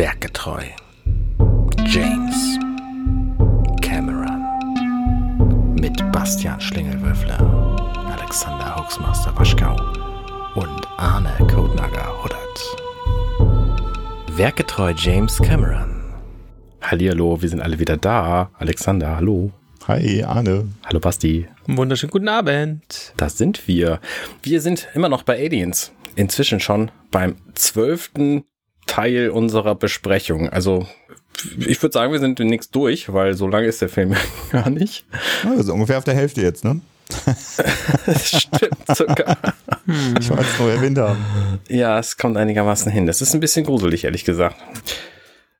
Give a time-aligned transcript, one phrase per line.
[0.00, 0.62] Werkgetreu.
[1.84, 2.58] James
[3.82, 4.42] Cameron.
[5.78, 7.38] Mit Bastian Schlingelwürfler,
[8.10, 9.76] Alexander Hoaxmaster Waschkau
[10.54, 12.78] und Arne Codenager Huddert.
[14.38, 16.14] Werkgetreu James Cameron.
[16.80, 18.52] Hallihallo, wir sind alle wieder da.
[18.58, 19.50] Alexander, hallo.
[19.86, 20.66] Hi, Arne.
[20.86, 21.46] Hallo, Basti.
[21.66, 23.12] Wunderschönen guten Abend.
[23.18, 24.00] Das sind wir.
[24.42, 25.92] Wir sind immer noch bei Aliens.
[26.16, 28.44] Inzwischen schon beim zwölften
[28.90, 30.48] Teil unserer Besprechung.
[30.48, 30.84] Also
[31.58, 34.16] ich würde sagen, wir sind demnächst durch, weil so lange ist der Film
[34.50, 35.04] gar nicht.
[35.44, 36.80] Also ungefähr auf der Hälfte jetzt, ne?
[38.22, 39.36] stimmt sogar.
[40.20, 41.24] Ich wollte es nur erwähnt haben.
[41.68, 43.06] Ja, es kommt einigermaßen hin.
[43.06, 44.56] Das ist ein bisschen gruselig, ehrlich gesagt.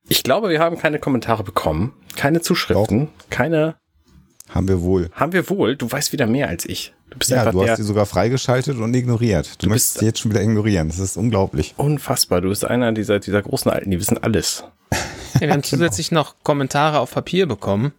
[0.08, 3.30] Ich glaube, wir haben keine Kommentare bekommen, keine Zuschriften, Doch.
[3.30, 3.76] keine.
[4.50, 5.10] Haben wir wohl.
[5.12, 5.76] Haben wir wohl.
[5.76, 6.92] Du weißt wieder mehr als ich.
[7.10, 9.62] Du bist ja, du hast sie sogar freigeschaltet und ignoriert.
[9.62, 10.88] Du, du möchtest sie jetzt schon wieder ignorieren.
[10.88, 11.74] Das ist unglaublich.
[11.76, 12.40] Unfassbar.
[12.40, 14.64] Du bist einer dieser, dieser großen Alten, die wissen alles.
[15.34, 17.92] Ja, wir haben zusätzlich noch Kommentare auf Papier bekommen,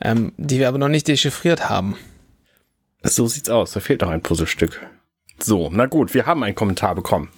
[0.00, 1.96] ähm, die wir aber noch nicht dechiffriert haben.
[3.02, 3.72] So sieht's aus.
[3.72, 4.80] Da fehlt noch ein Puzzlestück.
[5.38, 7.28] So, na gut, wir haben einen Kommentar bekommen.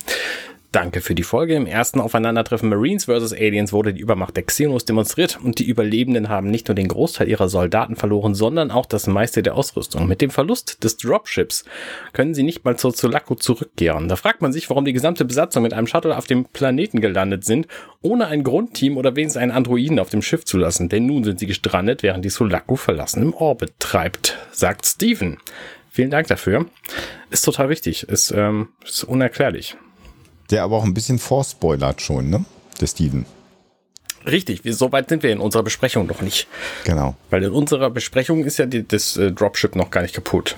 [0.73, 1.57] Danke für die Folge.
[1.57, 3.33] Im ersten Aufeinandertreffen Marines vs.
[3.33, 7.29] Aliens wurde die Übermacht der Xenos demonstriert und die Überlebenden haben nicht nur den Großteil
[7.29, 10.07] ihrer Soldaten verloren, sondern auch das meiste der Ausrüstung.
[10.07, 11.65] Mit dem Verlust des Dropships
[12.13, 14.07] können sie nicht mal zur Sulaco zurückkehren.
[14.07, 17.45] Da fragt man sich, warum die gesamte Besatzung mit einem Shuttle auf dem Planeten gelandet
[17.45, 17.67] sind,
[18.01, 20.89] ohne ein Grundteam oder wenigstens einen Androiden auf dem Schiff zu lassen.
[20.89, 25.39] Denn nun sind sie gestrandet, während die Sulaco verlassen im Orbit treibt, sagt Steven.
[25.91, 26.67] Vielen Dank dafür.
[27.31, 28.05] Ist total wichtig.
[28.05, 29.77] Ist, ähm, ist unerklärlich.
[30.51, 32.45] Der aber auch ein bisschen vorspoilert schon, ne?
[32.81, 33.27] Der Steven.
[34.27, 36.47] Richtig, wir, so weit sind wir in unserer Besprechung noch nicht.
[36.85, 37.15] Genau.
[37.31, 40.57] Weil in unserer Besprechung ist ja die, das äh, Dropship noch gar nicht kaputt.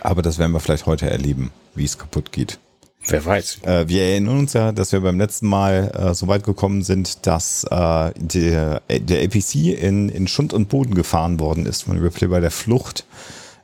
[0.00, 2.58] Aber das werden wir vielleicht heute erleben, wie es kaputt geht.
[3.06, 3.60] Wer weiß.
[3.62, 7.26] Äh, wir erinnern uns ja, dass wir beim letzten Mal äh, so weit gekommen sind,
[7.26, 12.28] dass äh, der, der APC in, in Schund und Boden gefahren worden ist von Ripley
[12.28, 13.04] bei der Flucht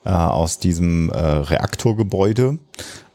[0.04, 2.58] äh, aus diesem äh, Reaktorgebäude.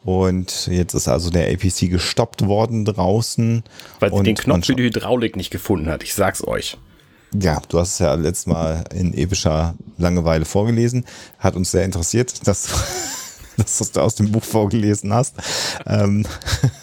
[0.03, 3.63] Und jetzt ist also der APC gestoppt worden draußen.
[3.99, 6.77] Weil sie den Knopf für die Hydraulik nicht gefunden hat, ich sag's euch.
[7.33, 11.05] Ja, du hast es ja letztes Mal in epischer Langeweile vorgelesen.
[11.39, 12.67] Hat uns sehr interessiert, dass,
[13.57, 15.35] dass du aus dem Buch vorgelesen hast.
[15.85, 16.25] Ähm,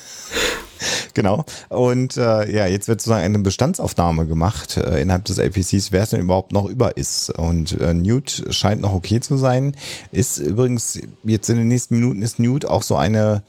[1.14, 1.44] Genau.
[1.68, 6.10] Und äh, ja, jetzt wird sozusagen eine Bestandsaufnahme gemacht äh, innerhalb des APCs, wer es
[6.10, 7.30] denn überhaupt noch über ist.
[7.30, 9.74] Und äh, Newt scheint noch okay zu sein.
[10.12, 13.42] Ist übrigens, jetzt in den nächsten Minuten ist Newt auch so eine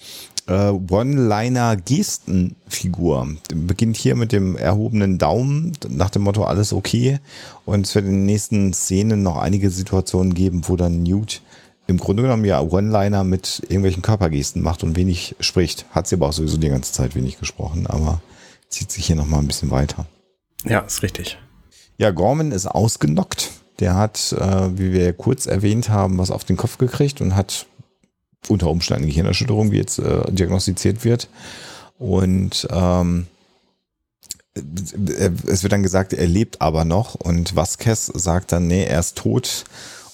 [0.47, 3.27] äh, One-Liner-Gestenfigur.
[3.53, 7.19] Beginnt hier mit dem erhobenen Daumen, nach dem Motto alles okay.
[7.65, 11.43] Und es wird in den nächsten Szenen noch einige Situationen geben, wo dann Newt
[11.89, 15.85] im Grunde genommen ja One-Liner mit irgendwelchen Körpergesten macht und wenig spricht.
[15.89, 18.21] Hat sie aber auch sowieso die ganze Zeit wenig gesprochen, aber
[18.69, 20.05] zieht sich hier nochmal ein bisschen weiter.
[20.63, 21.39] Ja, ist richtig.
[21.97, 23.49] Ja, Gorman ist ausgenockt.
[23.79, 27.65] Der hat, äh, wie wir kurz erwähnt haben, was auf den Kopf gekriegt und hat
[28.47, 31.27] unter Umständen eine Gehirnerschütterung, wie jetzt äh, diagnostiziert wird.
[31.97, 33.25] Und ähm,
[34.53, 39.17] es wird dann gesagt, er lebt aber noch und Vasquez sagt dann, nee, er ist
[39.17, 39.65] tot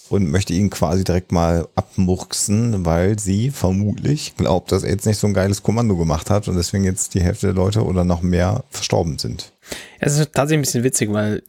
[0.09, 5.17] und möchte ihn quasi direkt mal abmurksen, weil sie vermutlich glaubt, dass er jetzt nicht
[5.17, 8.21] so ein geiles Kommando gemacht hat und deswegen jetzt die Hälfte der Leute oder noch
[8.21, 9.51] mehr verstorben sind.
[9.99, 11.41] Es ist tatsächlich ein bisschen witzig, weil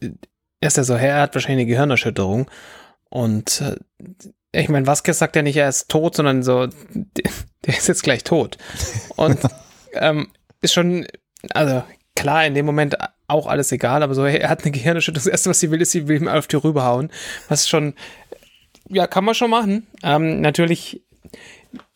[0.59, 2.49] er ist ja so, er hat wahrscheinlich eine Gehirnerschütterung
[3.09, 3.75] und äh,
[4.51, 8.23] ich meine, Vasquez sagt ja nicht, er ist tot, sondern so, der ist jetzt gleich
[8.23, 8.57] tot.
[9.15, 9.39] Und
[9.93, 10.29] ähm,
[10.61, 11.05] ist schon,
[11.51, 11.83] also
[12.15, 12.95] klar, in dem Moment
[13.27, 15.23] auch alles egal, aber so, er hat eine Gehirnerschütterung.
[15.23, 17.11] Das Erste, was sie will, ist, sie will ihm auf die rüberhauen.
[17.49, 17.93] Was schon
[18.89, 19.87] ja, kann man schon machen.
[20.03, 21.01] Ähm, natürlich,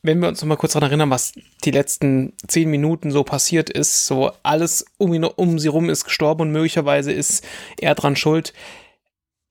[0.01, 3.69] wenn wir uns noch mal kurz daran erinnern, was die letzten zehn Minuten so passiert
[3.69, 7.45] ist, so alles um ihn um sie rum ist gestorben und möglicherweise ist
[7.77, 8.53] er dran schuld.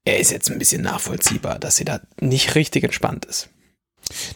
[0.05, 3.51] Er ist jetzt ein bisschen nachvollziehbar, dass sie da nicht richtig entspannt ist.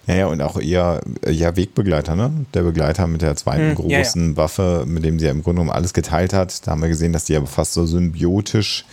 [0.06, 2.47] Naja, und auch ihr ja, Wegbegleiter, ne?
[2.53, 4.37] Der Begleiter mit der zweiten hm, großen ja, ja.
[4.37, 6.67] Waffe, mit dem sie ja im Grunde genommen alles geteilt hat.
[6.67, 8.84] Da haben wir gesehen, dass die aber fast so symbiotisch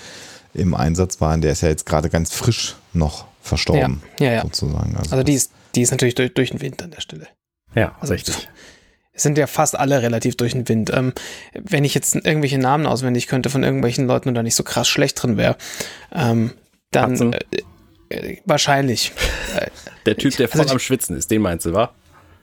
[0.53, 1.41] im Einsatz waren.
[1.41, 4.01] Der ist ja jetzt gerade ganz frisch noch verstorben.
[4.19, 4.41] Ja, ja, ja.
[4.43, 4.95] Sozusagen.
[4.95, 7.27] Also, also die, ist, die ist natürlich durch, durch den Wind an der Stelle.
[7.75, 8.47] Ja, also richtig.
[9.13, 10.91] Es sind ja fast alle relativ durch den Wind.
[10.93, 11.13] Ähm,
[11.53, 14.87] wenn ich jetzt irgendwelche Namen auswendig könnte von irgendwelchen Leuten und da nicht so krass
[14.87, 15.57] schlecht drin wäre,
[16.13, 16.53] ähm,
[16.91, 17.39] dann äh,
[18.09, 19.11] äh, wahrscheinlich.
[20.05, 21.91] der Typ, der voll also am Schwitzen ist, den meinst du, wa?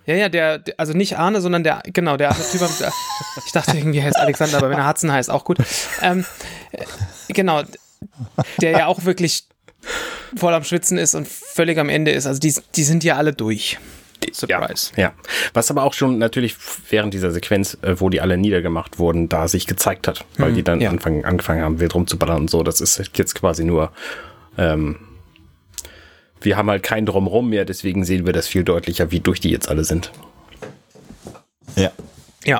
[0.06, 2.62] Ja, ja, der, also nicht Arne, sondern der, genau, der andere Typ.
[3.46, 5.58] ich dachte irgendwie heißt Alexander, aber wenn er Hudson heißt, auch gut.
[6.00, 6.24] Ähm,
[6.72, 6.84] äh,
[7.28, 7.62] genau,
[8.60, 9.48] der ja auch wirklich
[10.36, 12.26] voll am Schwitzen ist und völlig am Ende ist.
[12.26, 13.78] Also die, die sind ja alle durch.
[14.32, 14.90] Surprise.
[14.96, 15.12] Ja, ja.
[15.54, 16.56] Was aber auch schon natürlich
[16.90, 20.54] während dieser Sequenz, äh, wo die alle niedergemacht wurden, da sich gezeigt hat, weil Mhm,
[20.56, 20.90] die dann ja.
[20.90, 22.62] anfangen, angefangen haben, wild rumzuballern und so.
[22.62, 23.92] Das ist jetzt quasi nur,
[24.58, 24.96] ähm,
[26.40, 29.50] wir haben halt kein Drumrum mehr, deswegen sehen wir das viel deutlicher, wie durch die
[29.50, 30.10] jetzt alle sind.
[31.76, 31.92] Ja.
[32.44, 32.58] Ja.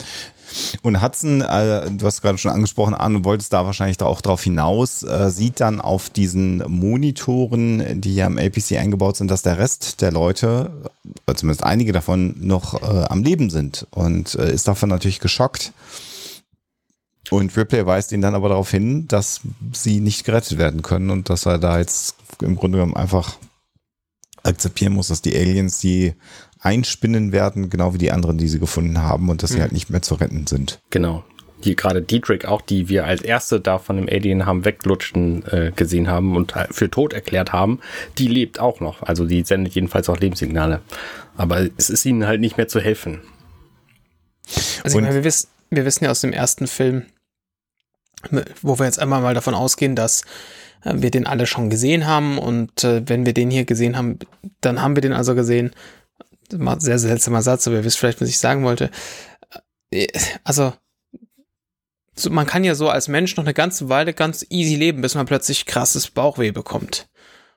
[0.83, 4.43] Und Hudson, äh, du hast gerade schon angesprochen, Arne, du wolltest da wahrscheinlich auch drauf
[4.43, 9.59] hinaus, äh, sieht dann auf diesen Monitoren, die ja im APC eingebaut sind, dass der
[9.59, 10.71] Rest der Leute,
[11.27, 15.73] oder zumindest einige davon, noch äh, am Leben sind und äh, ist davon natürlich geschockt.
[17.31, 19.41] Und Ripley weist ihn dann aber darauf hin, dass
[19.73, 23.37] sie nicht gerettet werden können und dass er da jetzt im Grunde genommen einfach
[24.43, 26.15] akzeptieren muss, dass die Aliens die
[26.60, 29.90] einspinnen werden, genau wie die anderen, die sie gefunden haben und dass sie halt nicht
[29.90, 30.81] mehr zu retten sind.
[30.90, 31.25] Genau.
[31.64, 35.72] Die gerade Dietrich auch, die wir als erste da von dem Alien haben weglutschen äh,
[35.75, 37.81] gesehen haben und äh, für tot erklärt haben,
[38.16, 39.02] die lebt auch noch.
[39.02, 40.81] Also die sendet jedenfalls auch Lebenssignale.
[41.37, 43.20] Aber es ist ihnen halt nicht mehr zu helfen.
[44.84, 47.06] Also ich meine, wir wissen, wir wissen ja aus dem ersten Film,
[48.62, 50.22] wo wir jetzt einmal mal davon ausgehen, dass
[50.84, 54.19] äh, wir den alle schon gesehen haben und äh, wenn wir den hier gesehen haben,
[54.60, 55.72] dann haben wir den also gesehen.
[56.49, 58.91] Das war ein sehr seltsamer Satz, aber ihr wisst vielleicht, was ich sagen wollte.
[59.91, 60.09] Äh,
[60.45, 60.73] Also
[62.15, 65.15] so, man kann ja so als Mensch noch eine ganze Weile ganz easy leben, bis
[65.15, 67.09] man plötzlich krasses Bauchweh bekommt.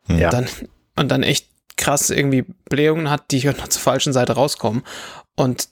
[0.08, 0.30] Ja.
[0.30, 0.48] Dann,
[0.96, 1.48] und dann echt
[1.78, 4.84] krass irgendwie Blähungen hat, die noch zur falschen Seite rauskommen.
[5.36, 5.70] Und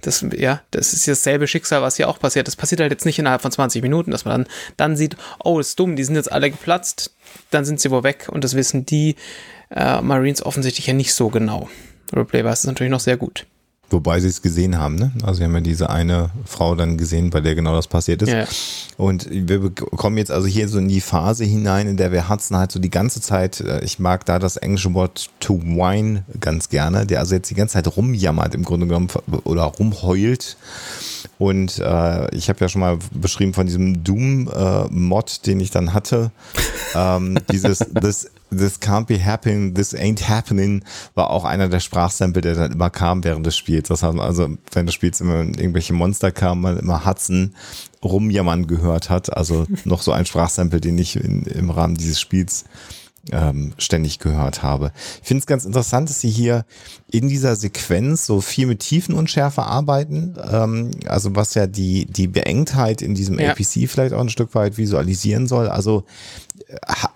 [0.00, 2.48] das, ja, das ist dasselbe Schicksal, was hier auch passiert.
[2.48, 5.60] Das passiert halt jetzt nicht innerhalb von 20 Minuten, dass man dann, dann sieht, oh,
[5.60, 7.14] ist dumm, die sind jetzt alle geplatzt,
[7.50, 9.16] dann sind sie wohl weg und das wissen die
[9.70, 11.68] äh, Marines offensichtlich ja nicht so genau.
[12.14, 13.46] Ripley weiß es natürlich noch sehr gut.
[13.92, 15.10] Wobei sie es gesehen haben, ne?
[15.24, 18.30] Also wir haben ja diese eine Frau dann gesehen, bei der genau das passiert ist.
[18.30, 18.46] Ja.
[18.96, 22.56] Und wir kommen jetzt also hier so in die Phase hinein, in der wir Hudson
[22.56, 26.68] halt so die ganze Zeit, äh, ich mag da das englische Wort to whine ganz
[26.68, 29.08] gerne, der also jetzt die ganze Zeit rumjammert im Grunde genommen
[29.42, 30.56] oder rumheult.
[31.38, 36.30] Und äh, ich habe ja schon mal beschrieben von diesem Doom-Mod, den ich dann hatte.
[36.94, 42.42] ähm, dieses this, this can't be happening, this ain't happening, war auch einer der Sprachsample,
[42.42, 43.88] der dann immer kam während des Spiels.
[43.88, 47.54] Das haben also, während des Spiels immer irgendwelche Monster kamen, man immer Hudson
[48.02, 49.36] rumjammern gehört hat.
[49.36, 52.64] Also noch so ein Sprachsample, den ich in, im Rahmen dieses Spiels
[53.32, 54.92] ähm, ständig gehört habe.
[55.20, 56.64] Ich finde es ganz interessant, dass sie hier
[57.10, 60.34] in dieser Sequenz so viel mit Tiefenunschärfe arbeiten.
[60.50, 63.50] Ähm, also was ja die, die Beengtheit in diesem Ja.
[63.50, 65.68] APC vielleicht auch ein Stück weit visualisieren soll.
[65.68, 66.04] Also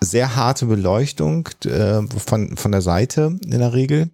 [0.01, 4.09] sehr harte Beleuchtung äh, von, von der Seite in der Regel.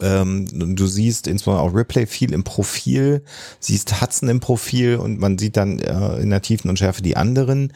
[0.00, 3.22] Ähm, du siehst insbesondere auch Ripley viel im Profil,
[3.58, 7.16] siehst Hudson im Profil und man sieht dann äh, in der Tiefen und Schärfe die
[7.16, 7.72] anderen.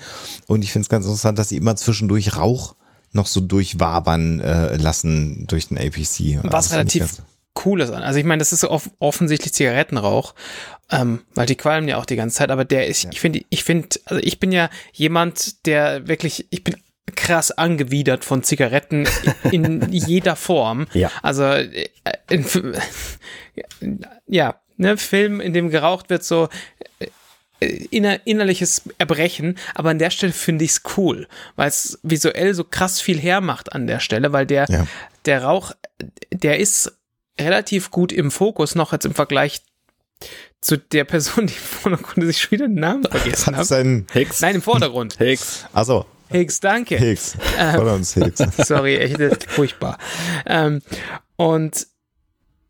[0.46, 2.76] Und ich finde es ganz interessant, dass sie immer zwischendurch Rauch
[3.12, 6.42] noch so durchwabern äh, lassen durch den APC.
[6.42, 7.22] Was Also relativ
[7.54, 8.02] Cooles an.
[8.02, 10.34] Also ich meine, das ist off offensichtlich Zigarettenrauch,
[10.90, 13.64] ähm, weil die qualmen ja auch die ganze Zeit, aber der ist, ich finde, ich
[13.64, 16.76] finde, also ich bin ja jemand, der wirklich, ich bin
[17.16, 19.06] krass angewidert von Zigaretten
[19.50, 20.86] in jeder Form.
[20.94, 21.10] Ja.
[21.22, 21.88] Also äh,
[22.30, 22.44] in,
[24.26, 26.48] ja, ne, Film, in dem geraucht wird, so
[27.60, 32.54] äh, inner, innerliches Erbrechen, aber an der Stelle finde ich es cool, weil es visuell
[32.54, 34.86] so krass viel hermacht an der Stelle, weil der, Ja.
[35.24, 35.72] der Rauch,
[36.32, 36.92] der ist
[37.40, 39.62] relativ gut im Fokus noch jetzt im Vergleich
[40.64, 43.60] zu der Person, die vorne konnte sich schon wieder den Namen vergessen hat.
[43.60, 44.40] Hudson, Hicks.
[44.40, 45.16] Nein, im Vordergrund.
[45.18, 45.66] Hicks.
[45.74, 46.96] also Higgs, danke.
[46.96, 48.02] Hicks, Ähm.
[48.14, 48.42] Hicks.
[48.66, 49.98] Sorry, echt furchtbar.
[50.46, 50.80] Ähm,
[51.36, 51.86] und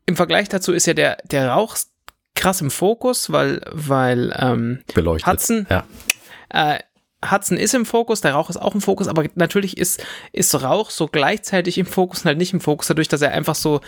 [0.05, 1.77] im Vergleich dazu ist ja der, der Rauch
[2.35, 5.31] krass im Fokus, weil, weil ähm, Beleuchtet.
[5.31, 5.65] Hudson?
[5.69, 5.85] Ja.
[6.49, 6.79] äh,
[7.31, 10.89] Hudson ist im Fokus, der Rauch ist auch im Fokus, aber natürlich ist, ist Rauch
[10.89, 13.79] so gleichzeitig im Fokus und halt nicht im Fokus, dadurch, dass er einfach so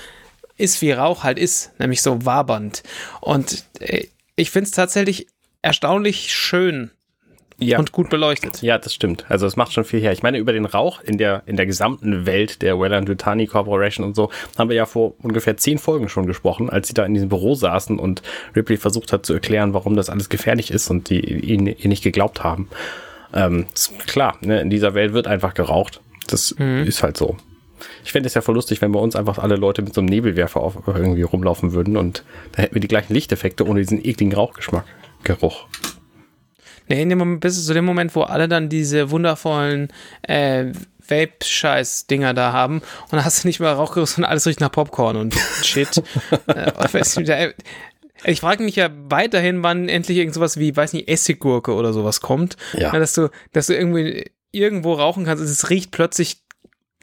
[0.58, 2.84] ist, wie Rauch halt ist, nämlich so wabernd.
[3.22, 5.28] Und äh, ich finde es tatsächlich
[5.62, 6.92] erstaunlich schön
[7.60, 7.80] Ja.
[7.80, 8.62] und gut beleuchtet.
[8.62, 9.26] Ja, das stimmt.
[9.30, 10.12] Also es macht schon viel her.
[10.12, 14.06] Ich meine, über den Rauch in der, in der gesamten Welt der Welland Yutani Corporation
[14.06, 17.14] und so haben wir ja vor ungefähr zehn Folgen schon gesprochen, als sie da in
[17.16, 18.22] diesem Büro saßen und
[18.56, 22.04] Ripley versucht hat zu erklären, warum das alles gefährlich ist und die ihnen ihr nicht
[22.04, 22.70] geglaubt haben.
[23.34, 23.66] Ähm,
[24.06, 26.00] klar, ne, in dieser Welt wird einfach geraucht.
[26.28, 27.38] Das ist halt so.
[28.08, 30.08] Ich fände es ja voll lustig, wenn bei uns einfach alle Leute mit so einem
[30.08, 32.24] Nebelwerfer auf, irgendwie rumlaufen würden und
[32.54, 34.86] da hätten wir die gleichen Lichteffekte ohne diesen ekligen Rauchgeschmack,
[35.26, 35.68] Geruch.
[36.88, 39.90] Nee, in dem Moment, bis zu dem Moment, wo alle dann diese wundervollen
[40.22, 40.68] äh,
[41.06, 45.18] Vape-Scheiß-Dinger da haben und dann hast du nicht mehr Rauchgeruch, sondern alles riecht nach Popcorn
[45.18, 46.02] und Shit.
[46.48, 47.52] äh,
[48.24, 52.22] ich frage mich ja weiterhin, wann endlich irgend sowas wie, weiß nicht, Essiggurke oder sowas
[52.22, 52.56] kommt.
[52.72, 52.98] Ja.
[52.98, 56.47] dass du, dass du irgendwie irgendwo rauchen kannst und es riecht plötzlich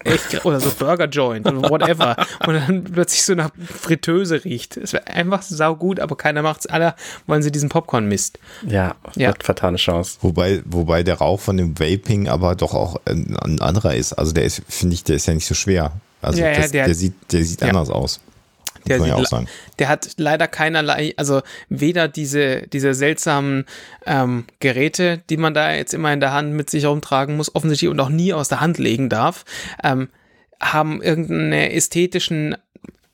[0.03, 2.17] echt, oder so Burger Joint oder whatever.
[2.47, 4.77] Und dann plötzlich so nach Fritteuse riecht.
[4.77, 6.67] Es wäre einfach saugut, aber keiner macht's.
[6.67, 6.95] Alle
[7.27, 8.39] wollen sie diesen Popcorn-Mist.
[8.67, 9.29] Ja, Ja.
[9.29, 10.19] wird vertane Chance.
[10.23, 14.13] Wobei, wobei der Rauch von dem Vaping aber doch auch ein, ein anderer ist.
[14.15, 15.93] Also der ist, finde ich, der ist ja nicht so schwer.
[16.23, 17.69] Also Ja, ja, das, der- der, sieht, der sieht Ja.
[17.69, 18.21] anders aus.
[18.89, 19.23] Der, ja
[19.79, 23.65] der hat leider keinerlei, also weder diese, diese seltsamen
[24.07, 27.91] ähm, Geräte, die man da jetzt immer in der Hand mit sich herumtragen muss, offensichtlich
[27.91, 29.45] und auch nie aus der Hand legen darf,
[29.83, 30.09] ähm,
[30.61, 32.57] haben irgendeine ästhetischen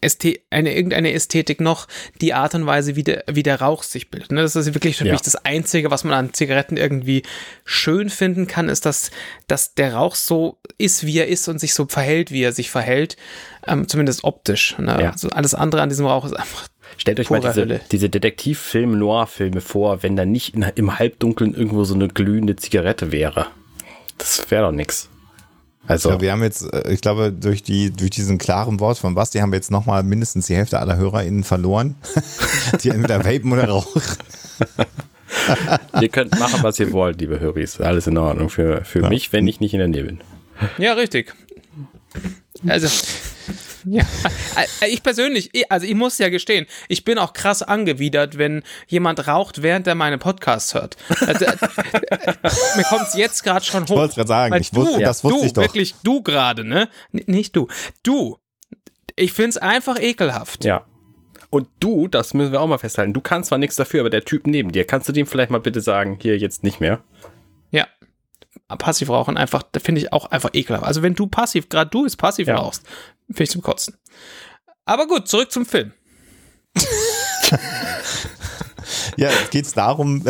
[0.01, 1.87] Ästhe eine, irgendeine Ästhetik noch,
[2.21, 4.33] die Art und Weise, wie der, wie der Rauch sich bildet.
[4.33, 4.43] Ne?
[4.43, 5.13] Das ist wirklich für Ja.
[5.13, 7.23] mich das Einzige, was man an Zigaretten irgendwie
[7.65, 9.11] schön finden kann, ist, dass,
[9.47, 12.71] dass der Rauch so ist, wie er ist und sich so verhält, wie er sich
[12.71, 13.17] verhält.
[13.67, 14.77] Ähm, zumindest optisch.
[14.79, 14.97] Ne?
[15.03, 15.11] Ja.
[15.11, 16.69] Also alles andere an diesem Rauch ist einfach.
[16.97, 17.81] Stellt euch mal diese, Hölle.
[17.93, 23.13] diese Detektivfilm, Noir-Filme vor, wenn da nicht in, im Halbdunkeln irgendwo so eine glühende Zigarette
[23.13, 23.47] wäre.
[24.19, 25.09] Das wäre doch nix.
[25.87, 29.15] Also, Ja, wir haben jetzt, äh, ich glaube, durch, die, durch diesen klaren Wort von
[29.15, 31.97] Basti haben wir jetzt nochmal mindestens die Hälfte aller HörerInnen verloren,
[32.83, 34.03] die entweder vapen oder rauchen.
[36.01, 37.81] ihr könnt machen, was ihr wollt, liebe Höris.
[37.81, 40.21] Alles in Ordnung für, für mich, wenn ich nicht in der Nähe bin.
[40.79, 41.35] Ja, richtig.
[42.67, 42.89] Also,
[43.85, 44.03] ja,
[44.83, 48.63] äh, ich persönlich, ich- also ich muss ja gestehen, ich bin auch krass angewidert, wenn
[48.89, 50.97] jemand raucht, während er meine Podcasts hört.
[51.27, 51.53] Also, äh,
[52.11, 52.35] äh,
[52.77, 53.91] mir kommt es jetzt gerade schon hoch.
[53.91, 55.63] Ich wollte es gerade sagen, Weil ich wusste, du, das wusste du, ich doch.
[55.63, 56.89] wirklich du gerade, ne?
[57.13, 57.69] N nicht du.
[58.03, 58.39] Du.
[59.17, 60.65] Ich find's einfach ekelhaft.
[60.65, 60.87] Ja.
[61.51, 64.25] Und du, das müssen wir auch mal festhalten, du kannst zwar nichts dafür, aber der
[64.25, 67.01] Typ neben dir, kannst du dem vielleicht mal bitte sagen, hier jetzt nicht mehr?
[67.73, 67.87] Ja.
[68.69, 70.85] Passivrauchen einfach, da finde ich auch einfach ekelhaft.
[70.87, 72.57] Also wenn du passiv, gerade du es passiv Ja.
[72.57, 72.85] rauchst,
[73.33, 73.97] finde ich zum Kotzen.
[74.85, 75.93] Aber gut, zurück zum Film.
[79.17, 80.25] Ja, es geht darum,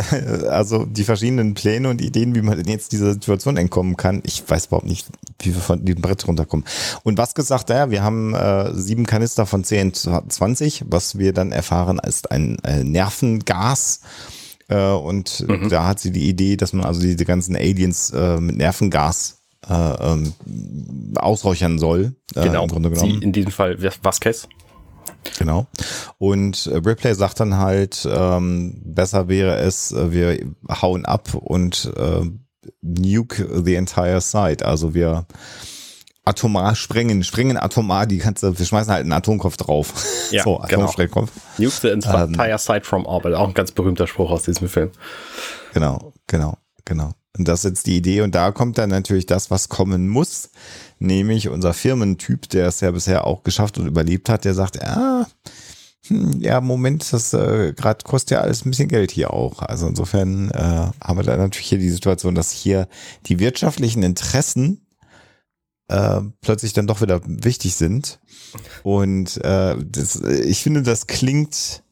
[0.49, 4.23] also die verschiedenen Pläne und Ideen, wie man jetzt dieser Situation entkommen kann.
[4.25, 5.07] Ich weiß überhaupt nicht,
[5.41, 6.67] wie wir von diesem Brett runterkommen.
[7.03, 11.53] Und was gesagt, ja, wir haben äh, sieben Kanister von 10, 20, was wir dann
[11.53, 14.01] erfahren, ist ein äh, Nervengas.
[14.69, 18.57] Äh, und da hat sie die Idee, dass man also diese ganzen Aliens äh, mit
[18.57, 19.40] Nervengas
[19.71, 20.35] äh, ähm,
[21.17, 22.15] ausräuchern soll.
[22.35, 22.65] Äh, Genau.
[22.65, 23.23] Im Grunde Sie, genommen.
[23.23, 24.49] in diesem Fall Vasquez.
[25.39, 25.67] Genau.
[26.19, 30.39] Und äh, Ripley sagt dann halt, ähm, besser wäre es, äh, wir
[30.83, 32.23] hauen ab und äh,
[32.83, 34.65] nuke the entire site.
[34.65, 35.27] Also wir
[36.25, 39.93] atomar sprengen, sprengen atomar, die ganze, wir schmeißen halt einen Atomkopf drauf.
[40.31, 40.83] Ja, so, genau.
[40.85, 41.31] Atomsprengkopf.
[41.59, 41.95] Nuke the Ähm.
[42.05, 43.35] entire site from orbit.
[43.35, 44.91] Auch ein ganz berühmter Spruch aus diesem Film.
[45.75, 47.11] Genau, genau, genau.
[47.39, 48.23] Und das ist jetzt die Idee.
[48.23, 50.51] Und da kommt dann natürlich das, was kommen muss.
[50.99, 55.27] Nämlich unser Firmentyp, der es ja bisher auch geschafft und überlebt hat, der sagt, ja,
[56.07, 59.63] hm, ja, Moment, das äh, gerade kostet ja alles ein bisschen Geld hier auch.
[59.63, 62.89] Also insofern äh, haben wir da natürlich hier die Situation, dass hier
[63.27, 64.87] die wirtschaftlichen Interessen
[65.89, 68.19] äh, plötzlich dann doch wieder wichtig sind.
[68.83, 71.83] Und äh, das, ich finde, das klingt,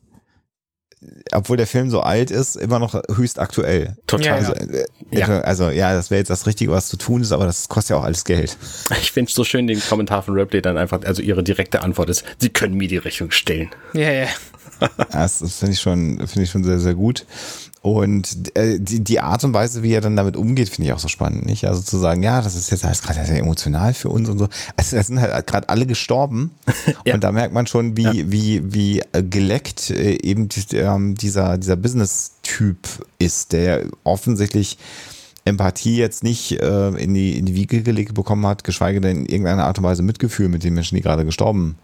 [1.33, 3.97] obwohl der Film so alt ist, immer noch höchst aktuell.
[4.07, 4.33] Total.
[4.39, 5.41] Also, äh, Ja.
[5.43, 7.97] also ja, das wäre jetzt das Richtige, was zu tun ist, aber das kostet ja
[7.97, 8.57] auch alles Geld.
[9.01, 12.25] Ich finde so schön den Kommentar von Ripley dann einfach, also ihre direkte Antwort ist,
[12.39, 13.71] sie können mir die Rechnung stellen.
[13.95, 14.27] Ja, ja.
[15.11, 17.27] Das, das finde ich schon, finde ich schon sehr, sehr gut.
[17.95, 20.99] Und äh, die, die Art und Weise, wie er dann damit umgeht, finde ich auch
[20.99, 21.67] so spannend, nicht?
[21.67, 24.49] Also zu sagen, ja, das ist jetzt alles gerade sehr emotional für uns und so.
[24.77, 26.51] Also da sind halt gerade alle gestorben.
[27.05, 27.15] Ja.
[27.15, 31.77] Und da merkt man schon, wie, wie, wie äh, geleckt äh, eben ähm, dieser, dieser
[31.77, 32.79] Business-Typ
[33.19, 34.79] ist, der offensichtlich
[35.45, 39.27] Empathie jetzt nicht äh, in, die, in die Wiege gelegt bekommen hat, geschweige denn in
[39.27, 41.77] irgendeiner Art und Weise Mitgefühl mit den Menschen, die gerade gestorben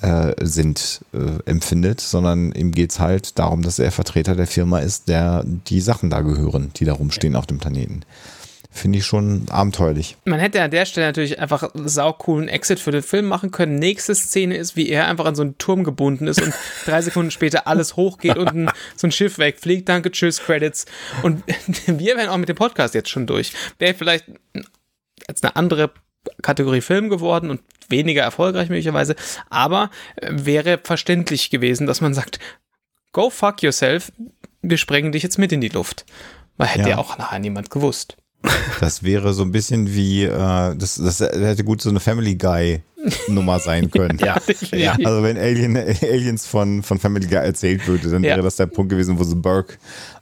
[0.00, 5.08] äh, sind, äh, empfindet, sondern ihm geht's halt darum, dass er Vertreter der Firma ist,
[5.08, 8.04] der die Sachen da gehören, die da rumstehen auf dem Planeten.
[8.74, 10.16] Finde ich schon abenteuerlich.
[10.24, 13.78] Man hätte an der Stelle natürlich einfach einen saucoolen Exit für den Film machen können.
[13.78, 16.54] Nächste Szene ist, wie er einfach an so einen Turm gebunden ist und
[16.86, 19.90] drei Sekunden später alles hochgeht und ein, so ein Schiff wegfliegt.
[19.90, 20.86] Danke, tschüss, Credits.
[21.22, 21.44] Und
[21.86, 23.52] wir wären auch mit dem Podcast jetzt schon durch.
[23.78, 24.24] Wäre vielleicht
[25.28, 25.90] als eine andere
[26.42, 29.16] Kategorie Film geworden und weniger erfolgreich möglicherweise,
[29.50, 32.38] aber äh, wäre verständlich gewesen, dass man sagt,
[33.12, 34.12] go fuck yourself,
[34.62, 36.04] wir sprengen dich jetzt mit in die Luft.
[36.56, 36.88] Weil hätte Ja.
[36.90, 38.16] ja auch nachher niemand gewusst.
[38.80, 42.82] Das wäre so ein bisschen wie, äh, das, das hätte gut so eine Family Guy
[43.28, 44.18] Nummer sein können.
[44.20, 44.36] Ja,
[44.72, 44.92] ja.
[45.04, 48.30] Also wenn Alien, Aliens von, von Family Guy erzählt würde, dann Ja.
[48.30, 49.74] wäre das der Punkt gewesen, wo sie Burke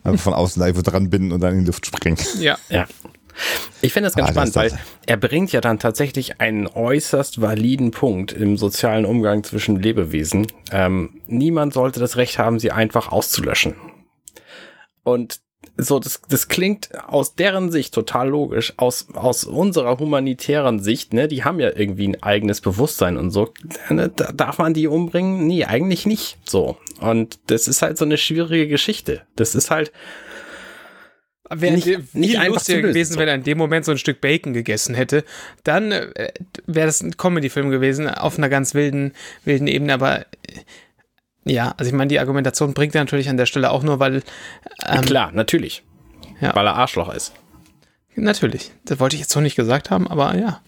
[0.04, 2.19] einfach von außen live dran binden und dann in die Luft springen.
[2.38, 2.59] Ja.
[2.69, 2.87] Ja.
[3.83, 6.67] Ich finde das ganz Ah, das spannend, weil das- er bringt ja dann tatsächlich einen
[6.67, 10.47] äußerst validen Punkt im sozialen Umgang zwischen Lebewesen.
[10.73, 13.75] Ähm, niemand sollte das Recht haben, sie einfach auszulöschen.
[15.03, 15.41] Und
[15.77, 18.75] so, das, das klingt aus deren Sicht total logisch.
[18.77, 23.53] Aus, aus unserer humanitären Sicht, ne, die haben ja irgendwie ein eigenes Bewusstsein und so.
[23.89, 25.47] Ne, da darf man die umbringen?
[25.47, 26.39] Nee, eigentlich nicht.
[26.45, 26.77] So.
[27.01, 29.23] Und das ist halt so eine schwierige Geschichte.
[29.37, 29.93] Das ist halt,
[31.52, 34.21] Wäre Nicht- nicht, nicht einfach lustiger gewesen, wenn er in dem Moment so ein Stück
[34.21, 35.25] Bacon gegessen hätte.
[35.64, 36.33] Dann äh,
[36.66, 39.12] wäre das ein Comedy-Film gewesen auf einer ganz wilden,
[39.45, 39.95] wilden Ebene.
[39.95, 40.25] Aber äh,
[41.45, 44.23] ja, also ich meine, die Argumentation bringt er natürlich an der Stelle auch nur, weil
[44.87, 45.83] ähm, klar, natürlich.
[46.40, 46.54] Ja.
[46.54, 47.33] Weil er Arschloch ist.
[48.14, 48.71] natürlich.
[48.85, 50.61] Das wollte ich jetzt so nicht gesagt haben, aber ja.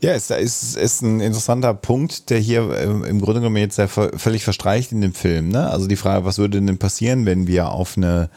[0.00, 3.86] Ja, es ist, ist ein interessanter Punkt, der hier ähm, im Grunde genommen jetzt ja
[3.86, 5.50] ver- völlig verstreicht in dem Film.
[5.50, 5.70] Ne?
[5.70, 8.30] Also die Frage, was würde denn passieren, wenn wir auf eine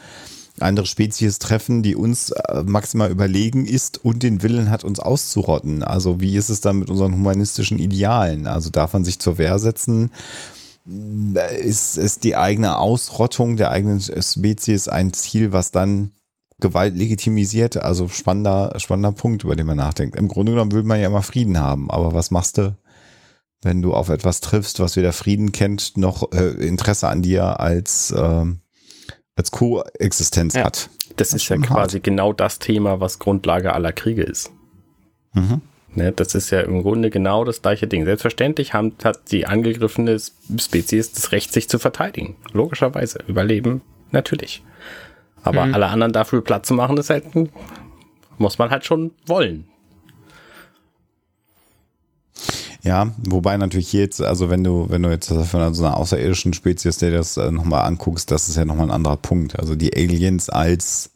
[0.62, 5.82] andere Spezies treffen, die uns äh, maximal überlegen ist und den Willen hat, uns auszurotten.
[5.82, 8.46] Also wie ist es dann mit unseren humanistischen Idealen?
[8.46, 10.10] Also darf man sich zur Wehr setzen?
[11.60, 16.12] Ist, ist die eigene Ausrottung der eigenen Spezies ein Ziel, was dann
[16.60, 17.76] Gewalt legitimisiert?
[17.76, 20.16] Also spannender, spannender Punkt, über den man nachdenkt.
[20.16, 22.76] Im Grunde genommen will man ja immer Frieden haben, aber was machst du,
[23.62, 28.14] wenn du auf etwas triffst, was weder Frieden kennt, noch äh, Interesse an dir als,
[28.16, 28.60] ähm,
[29.38, 30.64] als Koexistenz Ja.
[30.64, 30.90] hat?
[31.16, 34.52] Das, Das ist ist ja quasi genau das Thema, was Grundlage aller Kriege ist.
[35.32, 35.62] Mhm.
[35.94, 38.04] Ne, das ist ja im Grunde genau das gleiche Ding.
[38.04, 40.18] Selbstverständlich haben, hat die angegriffene
[40.60, 42.36] Spezies das Recht, sich zu verteidigen.
[42.52, 43.20] Logischerweise.
[43.26, 43.80] Überleben,
[44.10, 44.62] natürlich.
[45.42, 47.24] Aber alle anderen dafür Platz zu machen, ist halt,
[48.36, 49.66] muss man halt schon wollen.
[52.88, 56.96] Ja, wobei natürlich jetzt, also wenn du, wenn du jetzt von so einer außerirdischen Spezies
[56.96, 59.58] dir das äh, nochmal anguckst, das ist ja nochmal ein anderer Punkt.
[59.58, 61.12] Also die Aliens als,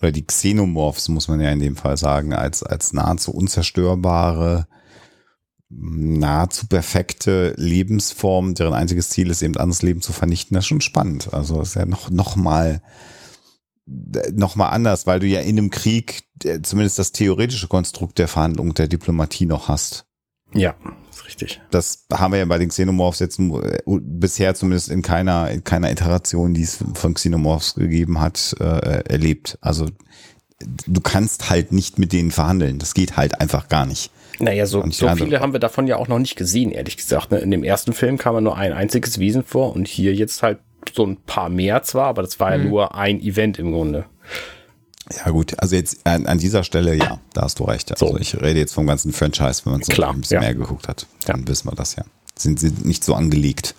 [0.00, 4.68] oder die Xenomorphs, muss man ja in dem Fall sagen, als, als nahezu unzerstörbare,
[5.70, 10.80] nahezu perfekte Lebensform, deren einziges Ziel ist, eben anderes Leben zu vernichten, das ist schon
[10.80, 11.34] spannend.
[11.34, 12.80] Also ist ja noch, noch mal,
[13.86, 18.72] noch anders, weil du ja in einem Krieg äh, zumindest das theoretische Konstrukt der Verhandlung,
[18.74, 20.04] der Diplomatie noch hast.
[20.54, 20.74] Ja,
[21.28, 21.60] richtig.
[21.70, 25.90] Das haben wir ja bei den Xenomorphs jetzt äh, bisher zumindest in keiner, in keiner
[25.92, 28.64] Iteration, die es von Xenomorphs gegeben hat, äh,
[29.08, 29.58] erlebt.
[29.60, 29.86] Also
[30.60, 32.78] du kannst halt nicht mit denen verhandeln.
[32.78, 34.10] Das geht halt einfach gar nicht.
[34.40, 37.30] Naja, so, so andere- viele haben wir davon ja auch noch nicht gesehen, ehrlich gesagt.
[37.30, 37.38] Ne?
[37.38, 40.58] In dem ersten Film kam ja nur ein einziges Wesen vor und hier jetzt halt
[40.92, 44.04] so ein paar mehr zwar, aber das war ja nur ein Event im Grunde.
[45.24, 47.90] Ja gut, also jetzt an, an dieser Stelle, ja, da hast du recht.
[47.92, 48.18] Also So.
[48.18, 50.40] ich rede jetzt vom ganzen Franchise, wenn man so Klar, ein bisschen ja.
[50.40, 51.06] mehr geguckt hat.
[51.26, 52.04] Dann wissen wir das ja.
[52.36, 53.74] Sind sie nicht so angelegt,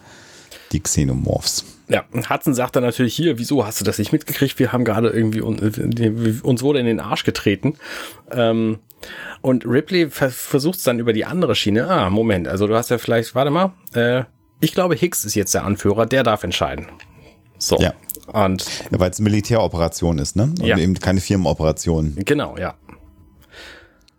[0.71, 1.65] die Xenomorphs.
[1.87, 4.59] Ja, und Hudson sagt dann natürlich hier, wieso hast du das nicht mitgekriegt?
[4.59, 5.59] Wir haben gerade irgendwie, un-
[6.43, 7.75] uns wurde in den Arsch getreten.
[8.31, 8.79] Ähm,
[9.41, 11.87] und Ripley ver versucht es dann über die andere Schiene.
[11.89, 14.23] Ah, Moment, also du hast ja vielleicht, warte mal, äh,
[14.59, 16.87] ich glaube Hicks ist jetzt der Anführer, der darf entscheiden.
[17.59, 17.77] So.
[17.79, 17.93] Ja.
[18.33, 20.43] Und Ja, weil es eine Militäroperation ist, ne?
[20.43, 20.77] Und Ja.
[20.77, 22.15] eben keine Firmenoperation.
[22.25, 22.75] genau, ja.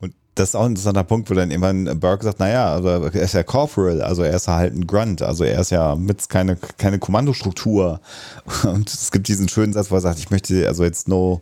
[0.01, 3.15] Und das ist auch ein interessanter Punkt, wo dann irgendwann Burke sagt, naja, also er
[3.15, 6.29] ist ja Corporal, also er ist ja halt ein Grunt, also er ist ja mit
[6.29, 8.01] keine, keine Kommandostruktur.
[8.65, 11.41] Und es gibt diesen schönen Satz, wo er sagt, ich möchte also jetzt no,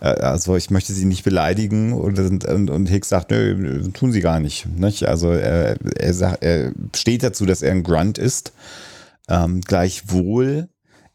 [0.00, 4.20] äh, also ich möchte sie nicht beleidigen und, und, und Hicks sagt, nö, tun sie
[4.20, 4.66] gar nicht.
[4.66, 5.06] nicht?
[5.08, 8.52] Also er, er, sagt, er steht dazu, dass er ein Grunt ist.
[9.28, 10.68] Ähm, gleichwohl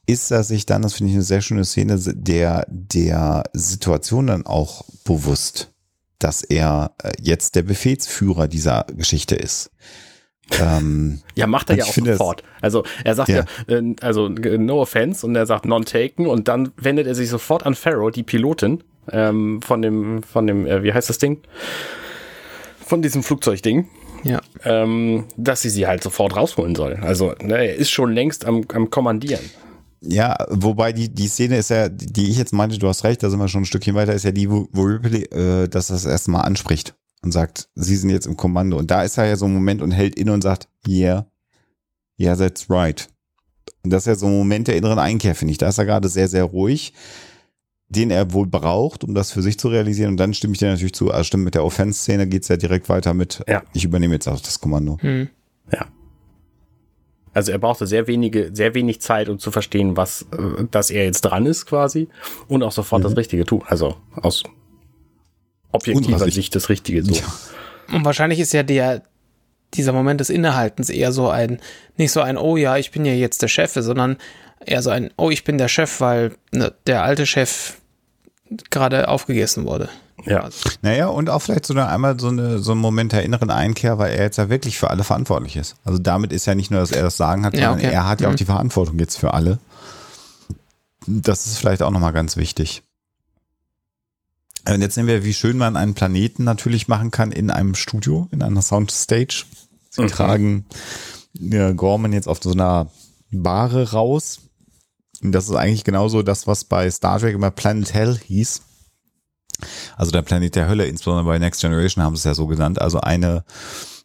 [0.08, 4.46] ist er sich dann, das finde ich eine sehr schöne Szene, der, der Situation dann
[4.46, 5.72] auch bewusst,
[6.20, 9.70] dass er äh, jetzt der Befehlsführer dieser Geschichte ist.
[10.62, 12.42] Ähm, Ja, macht er ja auch sofort.
[12.62, 13.78] Also er sagt ja, Ja.
[13.78, 17.30] äh, also äh, no offense und er sagt non taken und dann wendet er sich
[17.30, 21.42] sofort an Pharaoh, die Pilotin ähm, von dem, von dem, äh, wie heißt das Ding?
[22.80, 23.90] Von diesem Flugzeugding,
[24.24, 24.40] Ja.
[24.64, 26.96] ähm, dass sie sie halt sofort rausholen soll.
[27.02, 29.44] Also ne, er ist schon längst am, am Kommandieren.
[30.02, 33.30] Ja, wobei die, die Szene ist ja, die ich jetzt meinte, du hast recht, da
[33.30, 36.06] sind wir schon ein Stückchen weiter, ist ja die, wo, wo Ripley äh, das das
[36.06, 38.78] erste Mal anspricht und sagt, sie sind jetzt im Kommando.
[38.78, 41.26] Und da ist er ja so ein Moment und hält inne und sagt, yeah,
[42.20, 43.08] yeah, that's right.
[43.84, 45.58] Und das ist ja so ein Moment der inneren Einkehr, finde ich.
[45.58, 46.94] Da ist er gerade sehr, sehr ruhig,
[47.90, 50.12] den er wohl braucht, um das für sich zu realisieren.
[50.12, 52.90] Und dann stimme ich dir natürlich zu, also stimmt, mit der Offense-Szene geht's ja direkt
[52.90, 53.64] weiter mit, Ja.
[53.74, 54.98] ich übernehme jetzt auch das Kommando.
[55.02, 55.30] Hm.
[55.72, 55.86] Ja.
[57.38, 61.06] Also er brauchte sehr wenige, sehr wenig Zeit, um zu verstehen, was, äh, dass er
[61.06, 62.08] jetzt dran ist quasi
[62.48, 63.62] und auch sofort das Richtige tun.
[63.68, 64.42] Also aus
[65.72, 66.34] objektiver Sicht.
[66.34, 67.14] Sicht das Richtige so.
[67.14, 67.96] Ja.
[67.96, 69.04] Und wahrscheinlich ist ja der,
[69.76, 71.60] dieser Moment des Innehaltens eher so ein,
[71.96, 74.18] nicht so ein, oh ja, ich bin ja jetzt der Chef, sondern
[74.66, 77.78] eher so ein, oh, ich bin der Chef, weil ne, der alte Chef
[78.72, 79.90] gerade aufgegessen wurde.
[80.26, 80.50] Ja.
[80.82, 83.98] Naja, und auch vielleicht so eine, einmal so, eine, so ein Moment der inneren Einkehr,
[84.00, 85.76] weil er jetzt ja wirklich für alle verantwortlich ist.
[85.86, 87.94] Also damit ist ja nicht nur, dass er das Sagen hat, Ja, sondern okay.
[87.94, 88.38] er hat ja auch Mhm.
[88.38, 89.60] die Verantwortung jetzt für alle.
[91.10, 92.84] das ist vielleicht auch nochmal ganz wichtig.
[94.68, 98.28] Und jetzt sehen wir, wie schön man einen Planeten natürlich machen kann in einem Studio,
[98.32, 99.46] in einer Soundstage.
[99.90, 100.08] Sie mhm.
[100.08, 100.66] tragen
[101.34, 102.92] ja, Gorman jetzt auf so einer
[103.32, 104.40] Bahre raus.
[105.22, 108.62] Und das ist eigentlich genauso das, was bei Star Trek immer Planet Hell hieß.
[109.96, 112.82] Also der Planet der Hölle, insbesondere bei Next Generation haben sie es ja so genannt.
[112.82, 113.44] Also eine,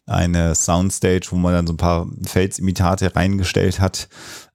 [0.05, 4.09] eine Soundstage, wo man dann so ein paar Felsimitate reingestellt hat.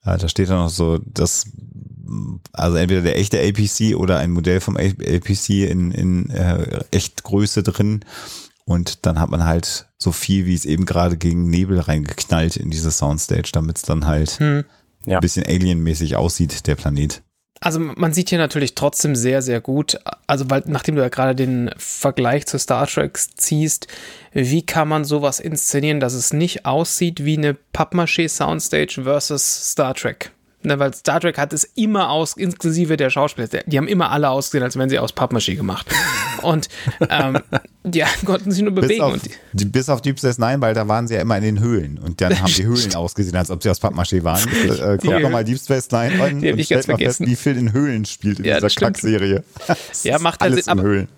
[0.05, 1.47] Äh, da steht dann noch so das
[2.53, 8.05] also entweder der echte APC oder ein Modell vom APC in, in äh, Echtgröße drin.
[8.65, 12.71] Und dann hat man halt so viel, wie es eben gerade gegen Nebel reingeknallt in
[12.71, 14.65] diese Soundstage, damit es dann halt hm.
[15.07, 15.19] ja.
[15.19, 17.23] ein bisschen alienmäßig aussieht, der Planet.
[17.61, 21.35] Also man sieht hier natürlich trotzdem sehr, sehr gut, also weil nachdem du ja gerade
[21.35, 23.89] den Vergleich zu Star Trek ziehst,
[24.33, 29.95] wie kann man sowas inszenieren, dass es nicht aussieht wie eine Pappmaché Soundstage versus Star
[29.95, 30.31] Trek?
[30.63, 34.29] Ne, weil Star Trek hat es immer aus, inklusive der Schauspieler, die haben immer alle
[34.29, 35.87] ausgesehen, als wären sie aus Pappmaché gemacht.
[36.43, 36.69] Und
[37.09, 37.39] ähm,
[38.21, 38.89] die konnten sich nur bewegen.
[38.89, 41.45] Bis auf, die, bis auf Deep Space Nine, weil da waren sie ja immer in
[41.45, 44.49] den Höhlen und dann haben die Höhlen ausgesehen, als ob sie aus Pappmaché waren.
[44.69, 48.05] Äh, guck nochmal Deep Space Nine an und stellt mal fest, wie viel in Höhlen
[48.05, 49.43] spielt in ja, dieser Kackserie.
[50.03, 51.09] ja, macht alles Sinn, aber, Höhlen.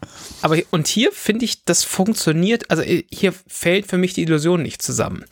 [0.40, 4.62] Aber und hier finde ich, das funktioniert, also äh, hier fällt für mich die Illusion
[4.62, 5.24] nicht zusammen.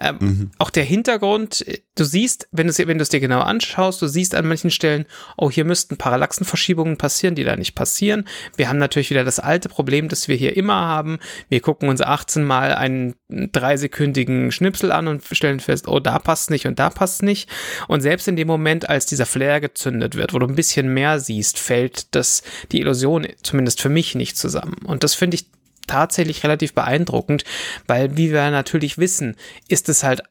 [0.00, 0.50] Ähm, mhm.
[0.58, 4.34] Auch der Hintergrund, äh, du siehst, wenn du es wenn dir genau anschaust, du siehst
[4.34, 8.26] an manchen Stellen, oh, hier müssten Parallaxenverschiebungen passieren, die da nicht passieren.
[8.56, 11.18] Wir haben natürlich wieder das alte Problem, das wir hier immer haben.
[11.48, 16.50] Wir gucken uns 18 Mal einen dreisekündigen Schnipsel an und stellen fest, oh, da passt
[16.50, 17.48] nicht und da passt nicht.
[17.88, 21.20] Und selbst in dem Moment, als dieser Flare gezündet wird, wo du ein bisschen mehr
[21.20, 22.42] siehst, fällt das,
[22.72, 24.76] die Illusion zumindest für mich nicht zusammen.
[24.84, 25.46] Und das finde ich
[25.86, 27.44] tatsächlich relativ beeindruckend,
[27.86, 29.36] weil wie wir natürlich wissen,
[29.68, 30.22] ist es halt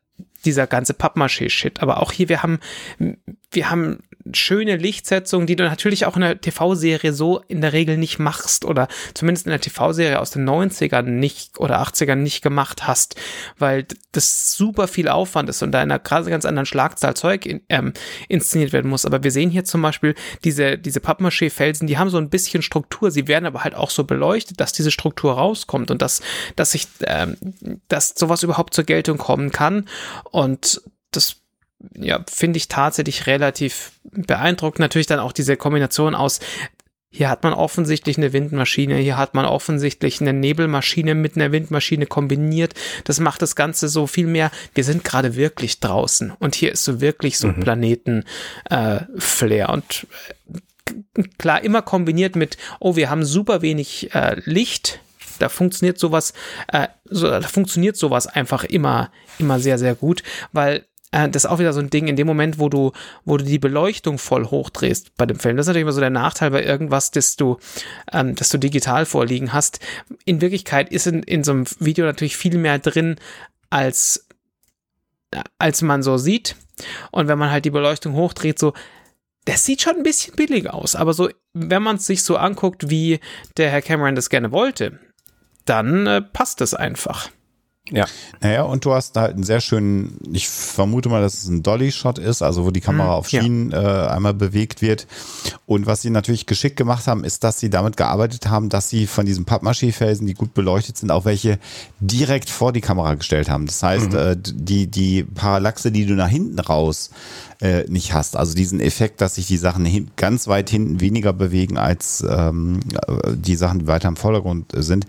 [0.45, 1.81] dieser ganze Pappmaché-Shit.
[1.81, 2.59] Aber auch hier, wir haben,
[3.51, 3.99] wir haben
[4.31, 8.63] schöne Lichtsetzung, die du natürlich auch in der TV-Serie so in der Regel nicht machst
[8.63, 13.15] oder zumindest in der TV-Serie aus den 90ern nicht oder 80ern nicht gemacht hast,
[13.57, 17.61] weil das super viel Aufwand ist und da in einer ganz anderen Schlagzahl Zeug in,
[17.69, 17.93] ähm,
[18.29, 19.05] inszeniert werden muss.
[19.05, 23.11] Aber wir sehen hier zum Beispiel diese, diese Pappmaché-Felsen, die haben so ein bisschen Struktur,
[23.11, 26.21] sie werden aber halt auch so beleuchtet, dass diese Struktur rauskommt und dass,
[26.55, 27.35] dass ich, ähm,
[27.89, 29.89] dass sowas überhaupt zur Geltung kommen kann
[30.31, 30.81] und
[31.11, 31.42] das
[31.95, 34.79] ja, finde ich tatsächlich relativ beeindruckend.
[34.79, 36.39] Natürlich dann auch diese Kombination aus
[37.15, 42.07] hier hat man offensichtlich eine Windmaschine, hier hat man offensichtlich eine Nebelmaschine mit einer Windmaschine
[42.07, 42.73] kombiniert.
[43.03, 44.49] Das macht das Ganze so viel mehr.
[44.73, 47.59] Wir sind gerade wirklich draußen und hier ist so wirklich so mhm.
[47.59, 49.69] Planeten-Flair.
[49.69, 50.07] Äh, und
[51.15, 54.99] äh, klar, immer kombiniert mit, oh, wir haben super wenig äh, Licht.
[55.37, 56.33] Da funktioniert sowas,
[56.67, 61.49] äh, so, da funktioniert sowas einfach immer, immer sehr, sehr gut, weil äh, das ist
[61.49, 62.91] auch wieder so ein Ding, in dem Moment, wo du,
[63.23, 65.55] wo du die Beleuchtung voll hochdrehst bei dem Film.
[65.55, 67.57] Das ist natürlich immer so der Nachteil bei irgendwas, das du,
[68.11, 69.79] ähm, das du digital vorliegen hast.
[70.25, 73.17] In Wirklichkeit ist in, in so einem Video natürlich viel mehr drin,
[73.69, 74.27] als,
[75.59, 76.55] als man so sieht.
[77.11, 78.73] Und wenn man halt die Beleuchtung hochdreht, so,
[79.45, 82.89] das sieht schon ein bisschen billig aus, aber so, wenn man es sich so anguckt,
[82.89, 83.19] wie
[83.57, 84.99] der Herr Cameron das gerne wollte,
[85.65, 87.29] dann äh, passt es einfach.
[87.91, 88.05] Ja.
[88.39, 92.17] Naja, und du hast halt einen sehr schönen, ich vermute mal, dass es ein Dolly-Shot
[92.17, 94.05] ist, also wo die Kamera mhm, auf Schienen ja.
[94.05, 95.05] äh, einmal bewegt wird.
[95.65, 99.05] Und was sie natürlich geschickt gemacht haben, ist, dass sie damit gearbeitet haben, dass sie
[99.05, 101.59] von diesen Pappmaché-Felsen, die gut beleuchtet sind, auch welche
[101.99, 103.65] direkt vor die Kamera gestellt haben.
[103.65, 104.17] Das heißt, mhm.
[104.17, 107.09] äh, die, die Parallaxe, die du nach hinten raus
[107.59, 108.37] äh, nicht hast.
[108.37, 112.79] Also diesen Effekt, dass sich die Sachen hin, ganz weit hinten weniger bewegen als ähm,
[113.35, 115.05] die Sachen, die weiter im Vordergrund sind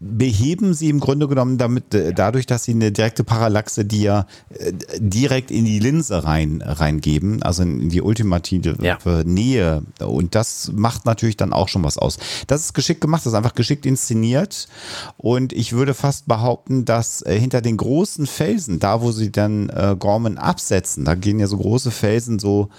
[0.00, 4.26] beheben sie im Grunde genommen damit, äh, dadurch, dass sie eine direkte Parallaxe, die ja
[4.48, 8.98] äh, direkt in die Linse rein, reingeben, also in die ultimative ja.
[9.24, 9.82] Nähe.
[10.00, 12.18] Und das macht natürlich dann auch schon was aus.
[12.46, 14.68] Das ist geschickt gemacht, das ist einfach geschickt inszeniert.
[15.18, 19.68] Und ich würde fast behaupten, dass äh, hinter den großen Felsen, da wo sie dann
[19.68, 22.70] äh, Gorman absetzen, da gehen ja so große Felsen so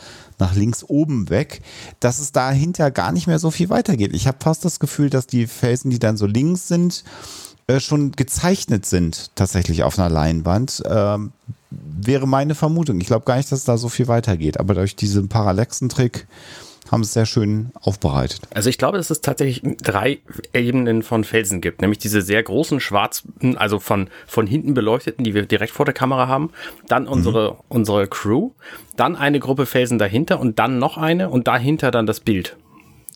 [0.41, 1.62] nach links oben weg,
[2.01, 4.13] dass es dahinter gar nicht mehr so viel weitergeht.
[4.13, 7.06] Ich habe fast das Gefühl, dass die Felsen, die dann so links sind,
[7.67, 10.84] äh, schon gezeichnet sind, tatsächlich auf einer Leinwand.
[10.86, 11.32] Ähm,
[11.69, 12.99] wäre meine Vermutung.
[12.99, 14.60] Ich glaube gar nicht, dass es da so viel weitergeht.
[14.60, 16.27] Aber durch diesen Parallaxentrick
[16.91, 18.41] haben es sehr schön aufbereitet.
[18.54, 20.19] Also ich glaube, dass es tatsächlich drei
[20.54, 25.34] Ebenen von Felsen gibt, nämlich diese sehr großen schwarzen, also von, von hinten beleuchteten, die
[25.34, 26.51] wir direkt vor der Kamera haben,
[26.88, 27.58] dann unsere, mhm.
[27.69, 28.51] unsere Crew,
[28.97, 32.58] dann eine Gruppe Felsen dahinter und dann noch eine und dahinter dann das Bild.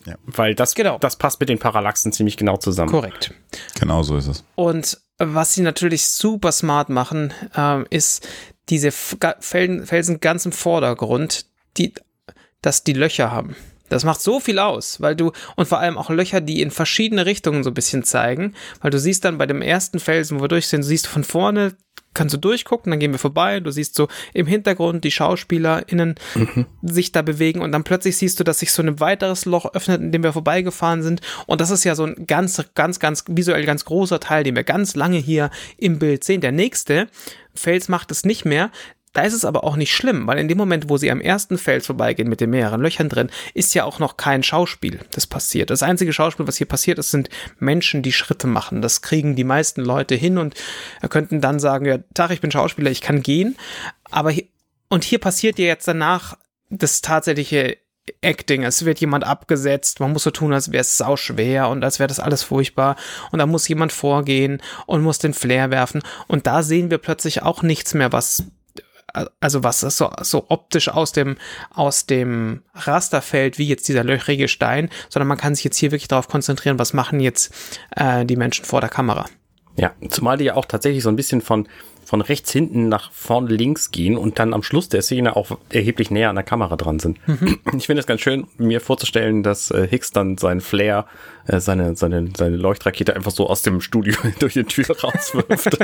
[0.05, 0.15] Ja.
[0.25, 0.97] Weil das, genau.
[0.99, 2.91] das passt mit den Parallaxen ziemlich genau zusammen.
[2.91, 3.33] Korrekt.
[3.79, 4.43] Genau so ist es.
[4.55, 8.27] Und was sie natürlich super smart machen, ähm, ist
[8.69, 11.45] diese Felsen ganz im Vordergrund,
[11.77, 11.93] die
[12.61, 13.55] dass die Löcher haben.
[13.89, 17.25] Das macht so viel aus, weil du, und vor allem auch Löcher, die in verschiedene
[17.25, 20.47] Richtungen so ein bisschen zeigen, weil du siehst dann bei dem ersten Felsen, wo wir
[20.47, 21.75] durch sind, siehst du von vorne,
[22.15, 26.65] kannst du durchgucken, dann gehen wir vorbei, du siehst so im Hintergrund die SchauspielerInnen mhm.
[26.81, 30.01] sich da bewegen und dann plötzlich siehst du, dass sich so ein weiteres Loch öffnet,
[30.01, 33.65] in dem wir vorbeigefahren sind und das ist ja so ein ganz, ganz, ganz visuell
[33.65, 36.41] ganz großer Teil, den wir ganz lange hier im Bild sehen.
[36.41, 37.07] Der nächste
[37.53, 38.71] Fels macht es nicht mehr,
[39.15, 41.57] da ist es aber auch nicht schlimm, weil in dem Moment, wo sie am ersten
[41.57, 45.69] Fels vorbeigehen mit den mehreren Löchern drin, ist ja auch noch kein Schauspiel, das passiert.
[45.69, 48.81] Das einzige Schauspiel, was hier passiert ist, sind Menschen, die Schritte machen.
[48.81, 50.55] Das kriegen die meisten Leute hin und
[51.09, 53.55] könnten dann sagen, ja, Tag, ich bin Schauspieler, ich kann gehen.
[54.11, 54.45] Aber hier,
[54.89, 56.37] und hier passiert ja jetzt danach
[56.69, 57.77] das tatsächliche
[58.21, 58.63] Acting.
[58.63, 61.99] Es wird jemand abgesetzt, man muss so tun, als wäre es sau schwer und als
[61.99, 62.97] wäre das alles furchtbar.
[63.31, 66.03] Und da muss jemand vorgehen und muss den Flair werfen.
[66.27, 68.43] Und da sehen wir plötzlich auch nichts mehr, was
[69.39, 71.37] also was so, so optisch aus dem,
[71.71, 75.91] aus dem Raster fällt, wie jetzt dieser löchrige Stein, sondern man kann sich jetzt hier
[75.91, 77.53] wirklich darauf konzentrieren, was machen jetzt
[77.95, 79.25] äh, die Menschen vor der Kamera.
[79.77, 81.67] Ja, zumal die ja auch tatsächlich so ein bisschen von
[82.05, 86.11] von rechts hinten nach vorne links gehen und dann am Schluss der Szene auch erheblich
[86.11, 87.17] näher an der Kamera dran sind.
[87.27, 87.59] Mhm.
[87.75, 91.05] Ich finde es ganz schön, mir vorzustellen, dass äh, Hicks dann seinen Flare,
[91.47, 95.77] äh, seine, seine, seine Leuchtrakete einfach so aus dem Studio durch die Tür rauswirft.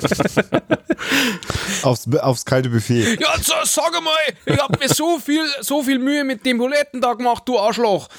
[1.84, 3.20] aufs, aufs kalte Buffet.
[3.20, 4.14] Ja, so, sag mal,
[4.46, 8.10] ich habe mir so viel, so viel Mühe mit dem Buletten da gemacht, du Arschloch.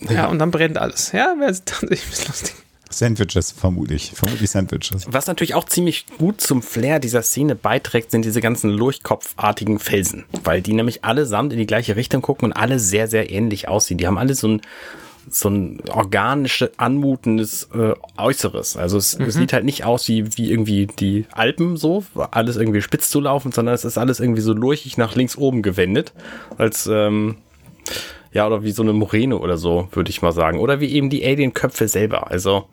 [0.00, 1.12] Ja, ja und dann brennt alles.
[1.12, 2.54] Ja, wäre tatsächlich ein bisschen lustig.
[2.90, 4.12] Sandwiches, vermutlich.
[4.14, 5.06] Vermutlich Sandwiches.
[5.08, 10.24] Was natürlich auch ziemlich gut zum Flair dieser Szene beiträgt, sind diese ganzen lurchkopfartigen Felsen.
[10.42, 13.98] Weil die nämlich allesamt in die gleiche Richtung gucken und alle sehr, sehr ähnlich aussehen.
[13.98, 14.60] Die haben alle so ein,
[15.30, 18.76] so ein organisch anmutendes äh, Äußeres.
[18.76, 19.26] Also es, mhm.
[19.26, 23.20] es, sieht halt nicht aus wie, wie irgendwie die Alpen so, alles irgendwie spitz zu
[23.20, 26.12] laufen, sondern es ist alles irgendwie so lurchig nach links oben gewendet.
[26.58, 27.36] Als, ähm,
[28.32, 30.58] ja, oder wie so eine Moräne oder so, würde ich mal sagen.
[30.58, 32.30] Oder wie eben die Alien-Köpfe selber.
[32.30, 32.68] Also,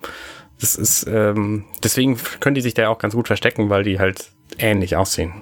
[0.60, 4.00] das ist, ähm, deswegen können die sich da ja auch ganz gut verstecken, weil die
[4.00, 5.34] halt ähnlich aussehen.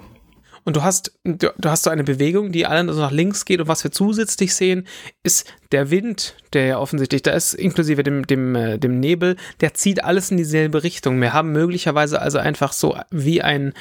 [0.66, 3.60] Und du hast, du, du, hast so eine Bewegung, die alle so nach links geht.
[3.60, 4.88] Und was wir zusätzlich sehen,
[5.22, 9.74] ist der Wind, der ja offensichtlich da ist, inklusive dem, dem, äh, dem Nebel, der
[9.74, 11.20] zieht alles in dieselbe Richtung.
[11.20, 13.74] Wir haben möglicherweise also einfach so wie ein,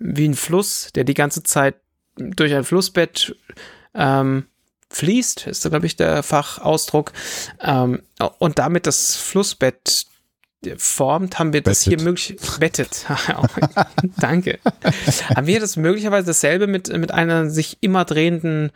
[0.00, 1.76] wie ein Fluss, der die ganze Zeit
[2.16, 3.36] durch ein Flussbett
[3.94, 4.46] ähm,
[4.92, 7.12] fließt, ist, glaube ich, der Fachausdruck,
[7.60, 8.02] ähm,
[8.38, 10.06] und damit das Flussbett
[10.76, 12.00] formt, haben wir das bettet.
[12.00, 13.06] hier möglich bettet.
[14.18, 14.60] Danke.
[15.34, 18.70] haben wir das möglicherweise dasselbe mit, mit einer sich immer drehenden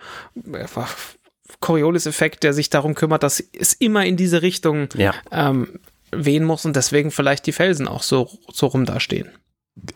[1.61, 5.14] Coriolis-Effekt, der sich darum kümmert, dass es immer in diese Richtung ja.
[5.31, 5.79] ähm,
[6.11, 9.31] wehen muss und deswegen vielleicht die Felsen auch so, so rum dastehen.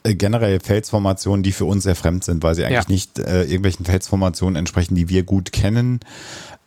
[0.03, 2.93] Äh, generell Felsformationen, die für uns sehr fremd sind, weil sie eigentlich ja.
[2.93, 6.01] nicht äh, irgendwelchen Felsformationen entsprechen, die wir gut kennen.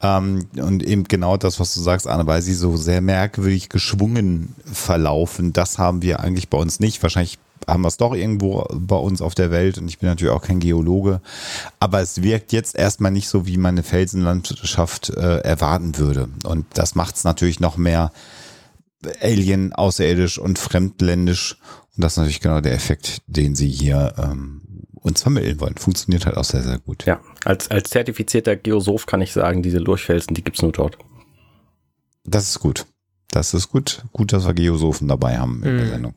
[0.01, 4.55] Ähm, und eben genau das, was du sagst, Anne, weil sie so sehr merkwürdig geschwungen
[4.65, 7.03] verlaufen, das haben wir eigentlich bei uns nicht.
[7.03, 10.33] Wahrscheinlich haben wir es doch irgendwo bei uns auf der Welt und ich bin natürlich
[10.33, 11.21] auch kein Geologe,
[11.79, 16.29] aber es wirkt jetzt erstmal nicht so, wie man eine Felsenlandschaft äh, erwarten würde.
[16.43, 18.11] Und das macht es natürlich noch mehr
[19.21, 21.57] alien, außerirdisch und fremdländisch
[21.95, 24.61] und das ist natürlich genau der Effekt, den sie hier ähm,
[24.93, 25.75] uns vermitteln wollen.
[25.77, 27.05] Funktioniert halt auch sehr, sehr gut.
[27.05, 30.97] Ja, als, als zertifizierter Geosoph kann ich sagen, diese Lurchfelsen, die gibt's nur dort.
[32.23, 32.85] Das ist gut.
[33.29, 34.03] Das ist gut.
[34.11, 35.89] Gut, dass wir Geosophen dabei haben in der mhm.
[35.89, 36.15] Sendung.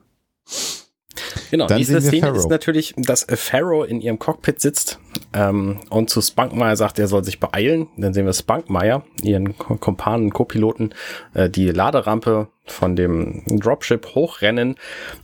[1.50, 2.36] Genau, Dann diese Szene Pharaoh.
[2.36, 4.98] ist natürlich, dass Pharaoh in ihrem Cockpit sitzt
[5.32, 7.88] ähm, und zu Spunkmeyer sagt, er soll sich beeilen.
[7.96, 10.94] Dann sehen wir Spunkmeyer, ihren Kompanen, Co-Piloten,
[11.34, 14.74] äh, die Laderampe von dem Dropship hochrennen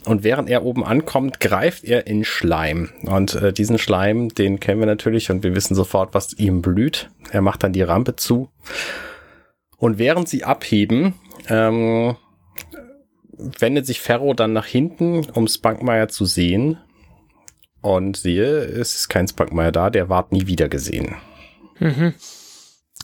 [0.04, 2.90] und während er oben ankommt, greift er in Schleim.
[3.04, 7.10] Und äh, diesen Schleim, den kennen wir natürlich und wir wissen sofort, was ihm blüht.
[7.30, 8.48] Er macht dann die Rampe zu.
[9.76, 11.14] Und während sie abheben,
[11.48, 12.16] ähm,
[13.58, 16.78] wendet sich Ferro dann nach hinten, um Spunkmeyer zu sehen.
[17.80, 21.16] Und sehe, es ist kein Spunkmeyer da, der ward nie wieder gesehen.
[21.80, 22.14] Mhm.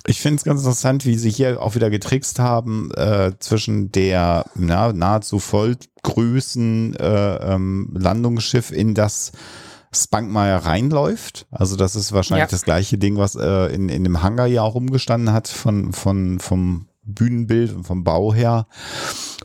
[0.07, 4.47] Ich finde es ganz interessant, wie sie hier auch wieder getrickst haben äh, zwischen der
[4.55, 9.33] na, nahezu vollgrößen äh, ähm, Landungsschiff, in das
[9.93, 11.47] Spunkmeyer reinläuft.
[11.51, 12.51] Also das ist wahrscheinlich ja.
[12.51, 16.39] das gleiche Ding, was äh, in, in dem Hangar ja auch rumgestanden hat von, von,
[16.39, 18.67] vom Bühnenbild und vom Bau her.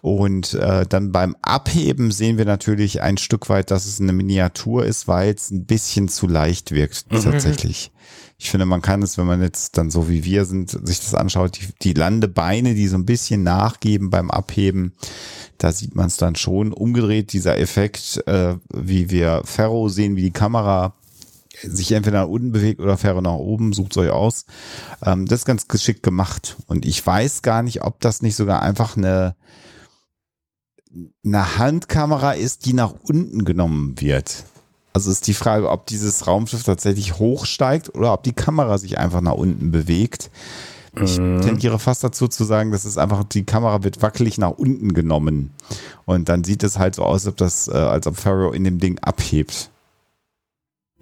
[0.03, 4.85] Und äh, dann beim Abheben sehen wir natürlich ein Stück weit, dass es eine Miniatur
[4.85, 7.21] ist, weil es ein bisschen zu leicht wirkt mhm.
[7.21, 7.89] tatsächlich.
[8.37, 11.15] Ich finde, man kann es, wenn man jetzt dann so wie wir sind, sich das
[11.15, 14.91] anschaut, die, die Landebeine, die so ein bisschen nachgeben beim Abheben,
[15.57, 16.73] da sieht man es dann schon.
[16.73, 20.95] Umgedreht dieser Effekt, äh, wie wir Ferro sehen, wie die Kamera
[21.61, 24.47] sich entweder nach unten bewegt oder Ferro nach oben, sucht euch aus.
[25.01, 26.57] Ähm, das ist ganz geschickt gemacht.
[26.67, 29.37] Und ich weiß gar nicht, ob das nicht sogar einfach eine,
[31.25, 34.43] eine Handkamera ist, die nach unten genommen wird.
[34.93, 39.21] Also ist die Frage, ob dieses Raumschiff tatsächlich hochsteigt oder ob die Kamera sich einfach
[39.21, 40.29] nach unten bewegt.
[41.01, 41.41] Ich Mhm.
[41.41, 45.49] tendiere fast dazu zu sagen, dass es einfach, die Kamera wird wackelig nach unten genommen.
[46.05, 48.63] Und dann sieht es halt so aus, als ob das, äh, als ob Pharaoh in
[48.63, 49.71] dem Ding abhebt.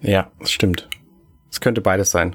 [0.00, 0.88] Ja, das stimmt.
[1.50, 2.34] Es könnte beides sein.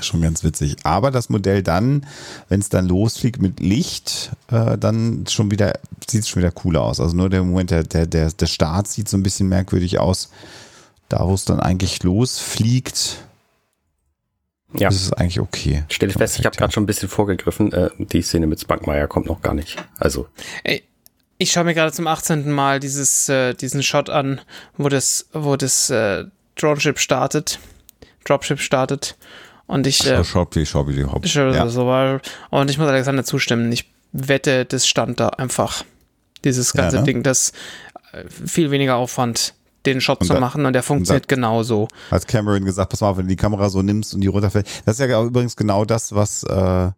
[0.00, 0.76] Schon ganz witzig.
[0.82, 2.04] Aber das Modell dann,
[2.48, 5.74] wenn es dann losfliegt mit Licht, äh, dann schon wieder,
[6.08, 6.98] sieht es schon wieder cooler aus.
[7.00, 10.30] Also nur der Moment, der, der, der, der Start sieht so ein bisschen merkwürdig aus.
[11.08, 13.18] Da, wo es dann eigentlich losfliegt,
[14.76, 14.88] Ja.
[14.88, 15.84] ist es eigentlich okay.
[15.88, 17.72] Stell ich fest, ich habe gerade schon ein bisschen vorgegriffen.
[17.72, 19.76] Äh, die Szene mit Spunkmeyer kommt noch gar nicht.
[19.98, 20.26] Also,
[20.64, 20.82] Ey,
[21.38, 22.50] ich schaue mir gerade zum 18.
[22.50, 24.40] Mal dieses, äh, diesen Shot an,
[24.76, 26.24] wo das, wo das äh,
[26.56, 27.60] Droneship startet,
[28.24, 29.16] Dropship startet.
[29.66, 30.20] Und ich, ja.
[30.20, 31.24] äh, Schobby, Schobby, Hopp.
[31.24, 31.68] ich Ja.
[31.68, 33.72] so war, und ich muss Alexander zustimmen.
[33.72, 35.84] Ich wette, das stand da einfach.
[36.44, 37.02] Dieses Ja, ganze ne?
[37.04, 37.52] Ding, das
[38.12, 39.54] äh, viel weniger Aufwand,
[39.86, 41.88] den Shot Und zu da- machen und der funktioniert genauso.
[42.10, 44.66] Hat Cameron gesagt, pass mal, auf, wenn du die Kamera so nimmst und die runterfällt.
[44.84, 46.90] Das ist ja übrigens genau das, was, äh,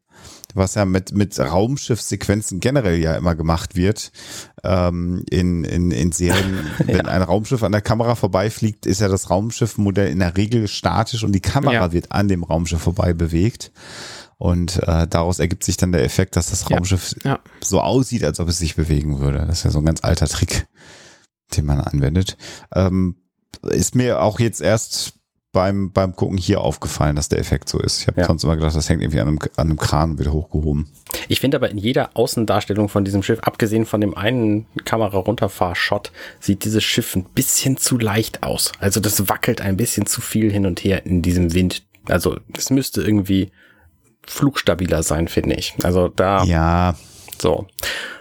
[0.57, 4.11] was ja mit, mit Raumschiffsequenzen generell ja immer gemacht wird.
[4.65, 9.31] Ähm, in, in, in Serien, wenn ein Raumschiff an der Kamera vorbeifliegt, ist ja das
[9.31, 11.93] Raumschiffmodell in der Regel statisch und die Kamera Ja.
[11.93, 13.73] wird an dem Raumschiff vorbei bewegt.
[14.39, 16.71] Und äh, daraus ergibt sich dann der Effekt, dass das.
[16.71, 17.39] Raumschiff Ja.
[17.65, 19.39] so aussieht, als ob es sich bewegen würde.
[19.47, 20.67] Das ist ja so ein ganz alter Trick,
[21.57, 22.37] den man anwendet.
[22.75, 23.17] Ähm,
[23.63, 25.15] ist mir auch jetzt erst
[25.57, 28.03] beim, beim Gucken hier aufgefallen, dass der Effekt so ist.
[28.03, 28.27] Ich habe Ja.
[28.27, 30.87] sonst immer gedacht, das hängt irgendwie an einem, an einem Kran wird hochgehoben.
[31.29, 36.65] ich finde aber in jeder Außendarstellung von diesem Schiff, abgesehen von dem einen Kamera-Runterfahr-Shot, sieht
[36.65, 38.73] dieses Schiff ein bisschen zu leicht aus.
[38.81, 41.85] Also das wackelt ein bisschen zu viel hin und her in diesem Wind.
[42.07, 43.51] Also es müsste irgendwie
[44.27, 45.75] flugstabiler sein, finde ich.
[45.83, 46.95] Also da Ja,
[47.39, 47.67] So.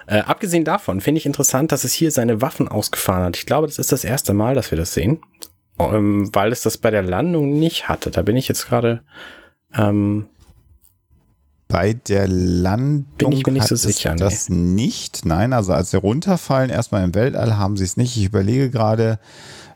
[0.07, 3.37] Äh, abgesehen davon finde ich interessant, dass es hier seine Waffen ausgefahren hat.
[3.37, 5.19] Ich glaube, das ist das erste Mal, dass wir das sehen.
[5.77, 8.11] Ähm, weil es das bei der Landung nicht hatte.
[8.11, 9.01] Da bin ich jetzt gerade.
[9.73, 10.27] Ähm,
[11.67, 14.19] bei der Landung Bin ich mir nicht so es sicher, nee.
[14.19, 15.25] das nicht.
[15.25, 18.15] Nein, also als sie runterfallen, erstmal im Weltall, haben sie es nicht.
[18.15, 19.19] Ich überlege gerade,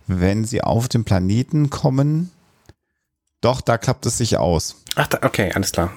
[0.06, 2.32] wenn sie auf den Planeten kommen,
[3.42, 4.76] doch, da klappt es sich aus.
[4.96, 5.92] ach, da, okay, alles klar.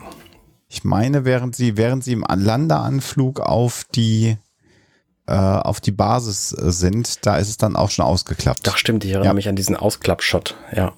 [0.68, 4.38] Ich meine, während sie, während sie im Landeanflug auf die,
[5.32, 8.66] äh, auf die Basis äh, sind, da ist es dann auch schon ausgeklappt.
[8.66, 9.34] Doch, stimmt, ich erinnere Ja.
[9.34, 10.54] mich an diesen Ausklappshot.
[10.76, 10.92] Ja.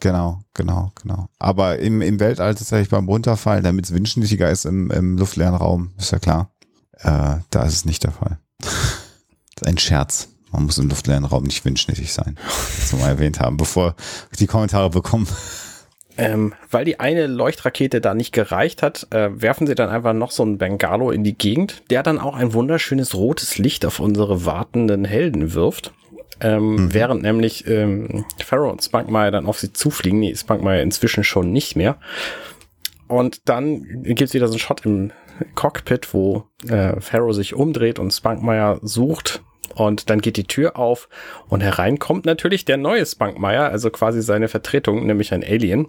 [0.00, 1.28] Genau, genau, genau.
[1.38, 5.92] Aber im, im Weltall tatsächlich beim Runterfallen, damit es windschnittiger ist im, im luftleeren Raum,
[5.98, 6.50] ist ja klar.
[6.98, 8.38] Äh, da ist es nicht der Fall.
[9.64, 10.28] ein Scherz.
[10.50, 12.36] Man muss im luftleeren Raum nicht windschnittig sein.
[12.80, 13.94] Das wir mal erwähnt haben, bevor
[14.38, 15.26] die Kommentare bekommen.
[16.18, 20.30] Ähm, weil die eine Leuchtrakete da nicht gereicht hat, äh, werfen sie dann einfach noch
[20.30, 24.46] so einen Bengalo in die Gegend, der dann auch ein wunderschönes rotes Licht auf unsere
[24.46, 25.92] wartenden Helden wirft.
[26.40, 30.20] Ähm, Während nämlich ähm, Pharaoh und Spunkmeyer dann auf sie zufliegen.
[30.20, 31.96] Nee, Spunkmeyer inzwischen schon nicht mehr.
[33.08, 35.12] Und dann gibt's wieder so einen Shot im
[35.54, 39.42] Cockpit, wo äh, Pharaoh sich umdreht und Spunkmeyer sucht.
[39.76, 41.08] Und dann geht die Tür auf
[41.48, 45.88] und herein kommt natürlich der neue Spunkmeyer, also quasi seine Vertretung, nämlich ein Alien.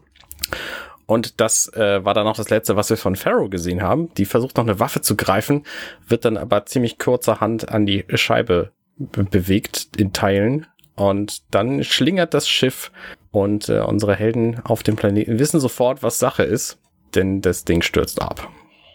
[1.05, 4.13] Und das äh, war dann auch das letzte, was wir von Pharaoh gesehen haben.
[4.15, 5.63] Die versucht noch eine Waffe zu greifen,
[6.05, 10.67] wird dann aber ziemlich kurzerhand an die Scheibe be bewegt in Teilen.
[10.95, 12.91] Und dann schlingert das Schiff
[13.31, 16.77] und äh, unsere Helden auf dem Planeten wissen sofort, was Sache ist,
[17.15, 18.49] denn das Ding stürzt ab.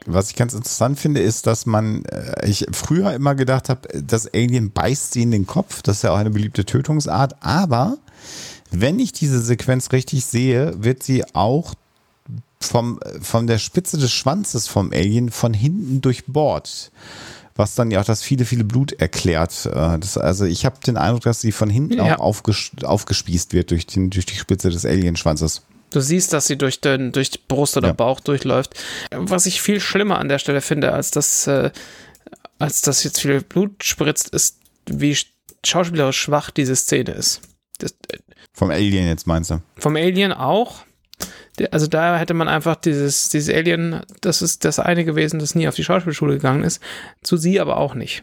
[0.07, 4.33] Was ich ganz interessant finde, ist, dass man, äh, ich früher immer gedacht habe, das
[4.33, 5.83] Alien beißt sie in den Kopf.
[5.83, 7.37] Das ist ja auch eine beliebte Tötungsart.
[7.41, 7.99] Aber
[8.71, 11.75] wenn ich diese Sequenz richtig sehe, wird sie auch
[12.61, 16.91] vom, von der Spitze des Schwanzes vom Alien von hinten durchbohrt.
[17.55, 19.67] Was dann ja auch das viele, viele Blut erklärt.
[19.67, 22.17] Äh, Das, also ich habe den Eindruck, dass sie von hinten Ja.
[22.17, 25.63] auch aufges aufgespießt wird durch, den, durch die Spitze des Alienschwanzes.
[25.93, 27.93] Du siehst, dass sie durch den durch die Brust oder Ja.
[27.95, 28.75] Bauch durchläuft.
[29.11, 31.71] Was ich viel schlimmer an der Stelle finde, als das, äh,
[32.59, 35.17] als dass jetzt viel Blut spritzt, ist, wie
[35.65, 37.41] schauspielerisch schwach diese Szene ist.
[37.79, 38.19] Das, äh,
[38.53, 39.61] Vom Alien jetzt meinst du?
[39.77, 40.85] vom Alien auch.
[41.71, 45.69] Also da hätte man einfach dieses, dieses Alien, das ist das eine gewesen, das nie
[45.69, 46.81] auf die Schauspielschule gegangen ist,
[47.23, 48.23] zu sie aber auch nicht.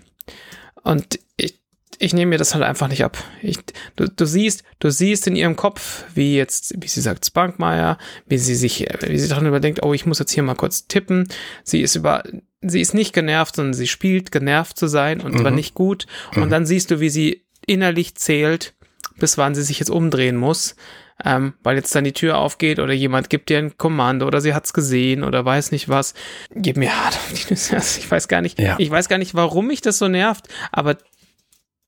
[0.83, 1.58] Und ich,
[1.97, 3.17] ich nehme mir das halt einfach nicht ab.
[3.41, 3.57] Ich,
[3.95, 8.37] du, du siehst, du siehst in ihrem Kopf, wie jetzt, wie sie sagt, Spunkmeyer, wie
[8.37, 11.27] sie sich, wie sie daran überdenkt, oh, ich muss jetzt hier mal kurz tippen.
[11.63, 12.23] Sie ist über,
[12.61, 16.05] sie ist nicht genervt, sondern sie spielt genervt zu sein und zwar nicht gut.
[16.35, 18.75] Und dann siehst du, wie sie innerlich zählt,
[19.17, 20.75] bis wann sie sich jetzt umdrehen muss,
[21.25, 24.53] ähm, weil jetzt dann die Tür aufgeht oder jemand gibt ihr ein Kommando oder sie
[24.53, 26.13] hat's gesehen oder weiß nicht was.
[26.55, 27.75] Gib mir hart auf die Nüsse.
[27.75, 28.75] Also ich weiß gar nicht, Ja.
[28.77, 30.97] ich weiß gar nicht, warum mich das so nervt, aber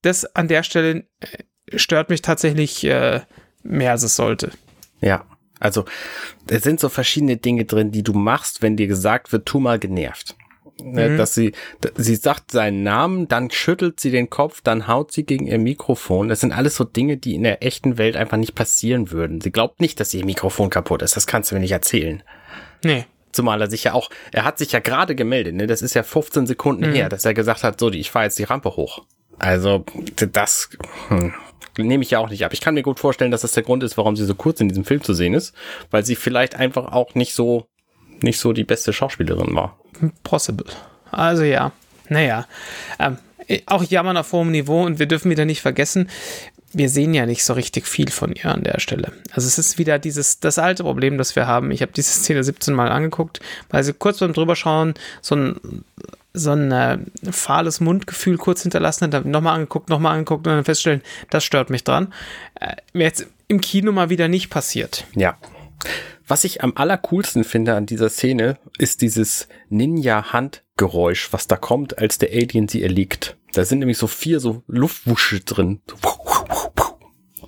[0.01, 3.21] das an der Stelle äh, stört mich tatsächlich äh,
[3.63, 4.51] mehr als es sollte.
[5.01, 5.25] Ja.
[5.59, 5.85] Also,
[6.47, 9.77] es sind so verschiedene Dinge drin, die du machst, wenn dir gesagt wird, tu mal
[9.77, 10.35] genervt.
[10.81, 11.17] Ne, Mhm.
[11.17, 11.51] Dass sie,
[11.95, 16.29] sie sagt seinen Namen, dann schüttelt sie den Kopf, dann haut sie gegen ihr Mikrofon.
[16.29, 19.39] Das sind alles so Dinge, die in der echten Welt einfach nicht passieren würden.
[19.41, 21.15] Sie glaubt nicht, dass ihr Mikrofon kaputt ist.
[21.15, 22.23] Das kannst du mir nicht erzählen.
[22.83, 23.05] Nee.
[23.31, 25.67] Zumal er sich ja auch, er hat sich ja gerade gemeldet, ne?
[25.67, 26.93] Das ist ja 15 Sekunden Mhm.
[26.95, 29.05] her, dass er gesagt hat, so, ich fahre jetzt die Rampe hoch.
[29.41, 29.83] Also,
[30.15, 30.69] das
[31.07, 31.33] hm,
[31.75, 32.53] nehme ich ja auch nicht ab.
[32.53, 34.69] Ich kann mir gut vorstellen, dass das der Grund ist, warum sie so kurz in
[34.69, 35.55] diesem Film zu sehen ist,
[35.89, 37.65] weil sie vielleicht einfach auch nicht so,
[38.21, 39.79] nicht so die beste Schauspielerin war.
[40.23, 40.67] Possible.
[41.09, 41.71] Also ja,
[42.07, 42.45] naja.
[42.99, 43.17] Ähm,
[43.65, 46.07] auch jammern auf hohem Niveau und wir dürfen wieder nicht vergessen,
[46.71, 49.11] wir sehen ja nicht so richtig viel von ihr an der Stelle.
[49.31, 51.71] Also es ist wieder dieses, das alte Problem, das wir haben.
[51.71, 53.39] Ich habe diese Szene 17 Mal angeguckt,
[53.71, 55.83] weil sie kurz beim drüberschauen so ein,
[56.33, 56.99] so ein äh,
[57.31, 61.69] fahles Mundgefühl kurz hinterlassen hat, dann nochmal angeguckt, nochmal angeguckt und dann feststellen, das stört
[61.69, 62.13] mich dran.
[62.59, 65.05] Äh, mir jetzt im Kino mal wieder nicht passiert.
[65.15, 65.37] Ja.
[66.27, 72.19] Was ich am allercoolsten finde an dieser Szene, ist dieses Ninja-Handgeräusch, was da kommt, als
[72.19, 73.35] der Alien sie erliegt.
[73.53, 75.81] Da sind nämlich so vier so Luftwusche drin.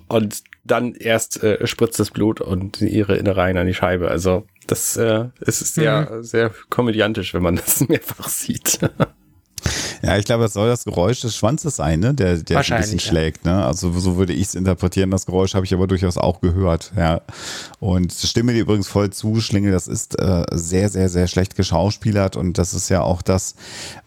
[0.09, 4.09] Und dann erst äh, spritzt das Blut und ihre Innereien an die Scheibe.
[4.09, 8.80] Also das äh, es ist sehr, sehr komödiantisch, wenn man das mehrfach sieht.
[10.01, 12.14] Ja, ich glaube, das soll das Geräusch des Schwanzes sein, ne?
[12.14, 13.05] der, der ein bisschen ja.
[13.05, 13.45] schlägt.
[13.45, 13.64] Ne?
[13.64, 15.11] Also so würde ich es interpretieren.
[15.11, 16.91] Das Geräusch habe ich aber durchaus auch gehört.
[16.97, 17.22] Ja.
[17.80, 22.36] Und stimme dir übrigens voll zu, Schlingel, das ist äh, sehr, sehr, sehr schlecht geschauspielert.
[22.36, 23.55] Und das ist ja auch das,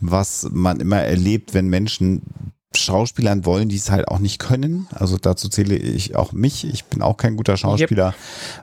[0.00, 2.22] was man immer erlebt, wenn Menschen
[2.76, 4.88] Schauspielern wollen, die es halt auch nicht können.
[4.92, 6.64] Also dazu zähle ich auch mich.
[6.64, 8.14] Ich bin auch kein guter Schauspieler,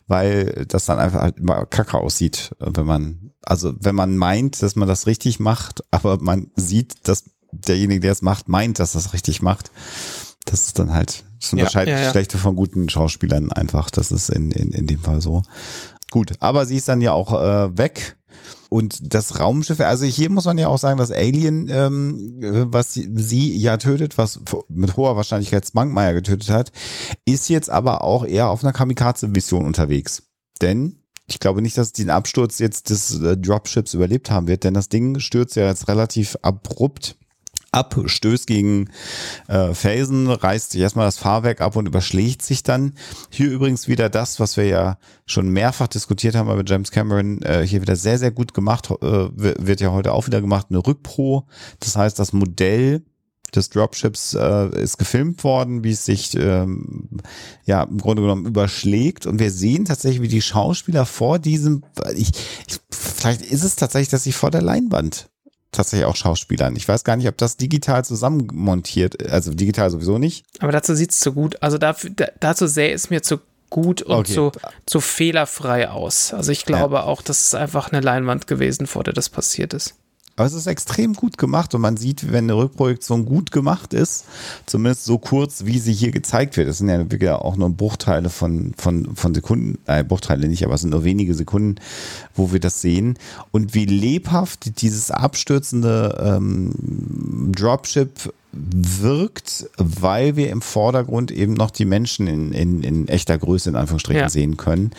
[0.07, 4.75] weil das dann einfach halt immer kacke aussieht, wenn man, also wenn man meint, dass
[4.75, 9.13] man das richtig macht, aber man sieht, dass derjenige, der es macht, meint, dass das
[9.13, 9.71] richtig macht.
[10.45, 12.11] Das ist dann halt, das unterscheidet ja, ja.
[12.11, 13.89] schlechte von guten Schauspielern einfach.
[13.89, 15.43] Das ist in, in, in dem Fall so.
[16.11, 18.17] Gut, aber sie ist dann ja auch äh, weg.
[18.69, 22.93] Und das Raumschiff, also hier muss man ja auch sagen, das Alien, ähm, äh, was
[22.93, 26.71] sie, ja tötet, was mit hoher Wahrscheinlichkeit Spankmeier getötet hat,
[27.25, 30.23] ist jetzt aber auch eher auf einer Kamikaze-Mission unterwegs.
[30.61, 34.73] Denn ich glaube nicht, dass den Absturz jetzt des äh, Dropships überlebt haben wird, denn
[34.73, 37.17] das Ding stürzt ja jetzt relativ abrupt
[37.73, 38.89] ab, stößt gegen
[39.47, 42.93] äh, Felsen, reißt sich erstmal das Fahrwerk ab und überschlägt sich dann.
[43.29, 47.65] Hier übrigens wieder das, was wir ja schon mehrfach diskutiert haben, aber James Cameron äh,
[47.65, 48.95] hier wieder sehr, sehr gut gemacht, äh,
[49.35, 51.47] wird ja heute auch wieder gemacht, eine Rückpro.
[51.79, 53.03] Das heißt, das Modell
[53.55, 57.09] des Dropships äh, ist gefilmt worden, wie es sich ähm,
[57.65, 61.83] ja im Grunde genommen überschlägt und wir sehen tatsächlich, wie die Schauspieler vor diesem,
[62.15, 62.31] ich,
[62.67, 65.29] ich, vielleicht ist es tatsächlich, dass sie vor der Leinwand
[65.73, 66.75] tatsächlich auch Schauspielern.
[66.75, 70.45] Ich weiß gar nicht, ob das digital zusammenmontiert, also digital sowieso nicht.
[70.59, 74.01] Aber dazu sieht es zu gut, also dafür, da, dazu sähe es mir zu gut
[74.03, 74.33] und Okay.
[74.33, 74.51] zu,
[74.85, 76.33] zu fehlerfrei aus.
[76.33, 79.95] Also ich glaube auch, das ist einfach eine Leinwand gewesen, vor der das passiert ist.
[80.35, 84.25] Aber es ist extrem gut gemacht und man sieht, wenn eine Rückprojektion gut gemacht ist,
[84.65, 86.67] zumindest so kurz, wie sie hier gezeigt wird.
[86.67, 90.73] Es sind ja wirklich auch nur Bruchteile von, von, von Sekunden, äh, Bruchteile nicht, aber
[90.73, 91.75] es sind nur wenige Sekunden,
[92.33, 93.19] wo wir das sehen.
[93.51, 101.85] Und wie lebhaft dieses abstürzende ähm, Dropship wirkt, weil wir im Vordergrund eben noch die
[101.85, 104.29] Menschen in, in, in echter Größe in Anführungsstrichen Ja.
[104.29, 104.91] sehen können.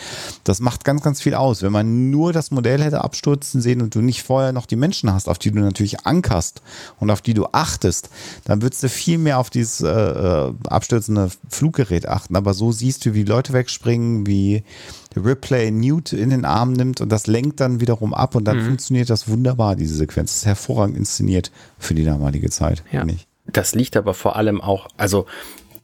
[0.43, 1.63] Das macht ganz, ganz viel aus.
[1.63, 5.13] Wenn man nur das Modell hätte abstürzen sehen und du nicht vorher noch die Menschen
[5.13, 6.63] hast, auf die du natürlich ankerst
[6.99, 8.11] und auf die du achtest,
[8.45, 12.35] dann würdest du viel mehr auf dieses äh, äh, abstürzende Fluggerät achten.
[12.37, 14.65] Aber so siehst du, wie Leute wegspringen, wie
[15.17, 19.11] Ripley Newt in den Arm nimmt und das lenkt dann wiederum ab und dann funktioniert
[19.11, 20.31] das wunderbar, diese Sequenz.
[20.33, 23.05] Das ist hervorragend inszeniert für die damalige Zeit, Ja.
[23.07, 23.27] ich.
[23.47, 25.27] Das liegt aber vor allem auch, also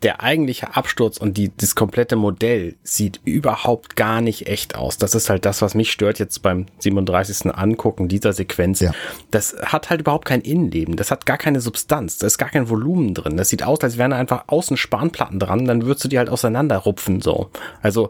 [0.02, 4.96] der eigentliche Absturz und die, das komplette Modell sieht überhaupt gar nicht echt aus.
[4.96, 7.54] Das ist halt das, was mich stört jetzt beim 37.
[7.54, 8.80] Angucken dieser Sequenz.
[8.80, 8.92] Ja.
[9.30, 10.96] Das hat halt überhaupt kein Innenleben.
[10.96, 12.16] Das hat gar keine Substanz.
[12.16, 13.36] Da ist gar kein Volumen drin.
[13.36, 15.66] Das sieht aus, als wären da einfach außen Spanplatten dran.
[15.66, 17.50] Dann würdest du die halt auseinanderrupfen, so.
[17.82, 18.08] Also,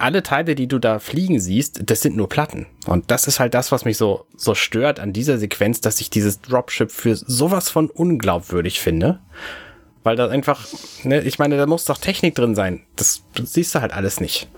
[0.00, 2.66] alle Teile, die du da fliegen siehst, das sind nur Platten.
[2.86, 6.10] Und das ist halt das, was mich so, so stört an dieser Sequenz, dass ich
[6.10, 9.20] dieses Dropship für sowas von unglaubwürdig finde.
[10.02, 10.66] Weil da einfach,
[11.02, 12.82] ne, ich meine, da muss doch Technik drin sein.
[12.96, 14.48] Das, das siehst du halt alles nicht.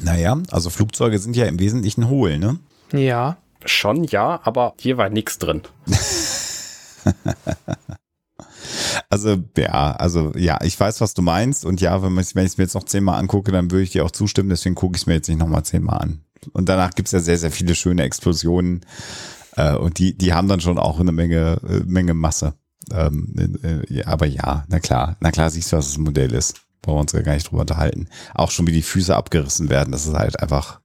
[0.00, 2.58] Naja, also Flugzeuge sind ja im Wesentlichen hohl, ne?
[2.92, 5.62] Ja, Schon ja, aber hier war nichts drin.
[9.08, 11.64] Also, ja, also, ja, ich weiß, was du meinst.
[11.64, 14.04] Und ja, wenn, wenn ich es mir jetzt noch zehnmal angucke, dann würde ich dir
[14.04, 14.48] auch zustimmen.
[14.50, 16.20] Deswegen gucke ich es mir jetzt nicht nochmal zehnmal an.
[16.52, 18.84] Und danach gibt es ja sehr, sehr viele schöne Explosionen.
[19.56, 22.54] Äh, und die, die haben dann schon auch eine Menge, äh, Menge Masse.
[22.92, 26.60] Ähm, äh, ja, aber ja, na klar, na klar siehst du, was das Modell ist.
[26.82, 28.08] Brauchen wir uns ja gar nicht drüber unterhalten.
[28.34, 30.80] Auch schon wie die Füße abgerissen werden, das ist halt einfach,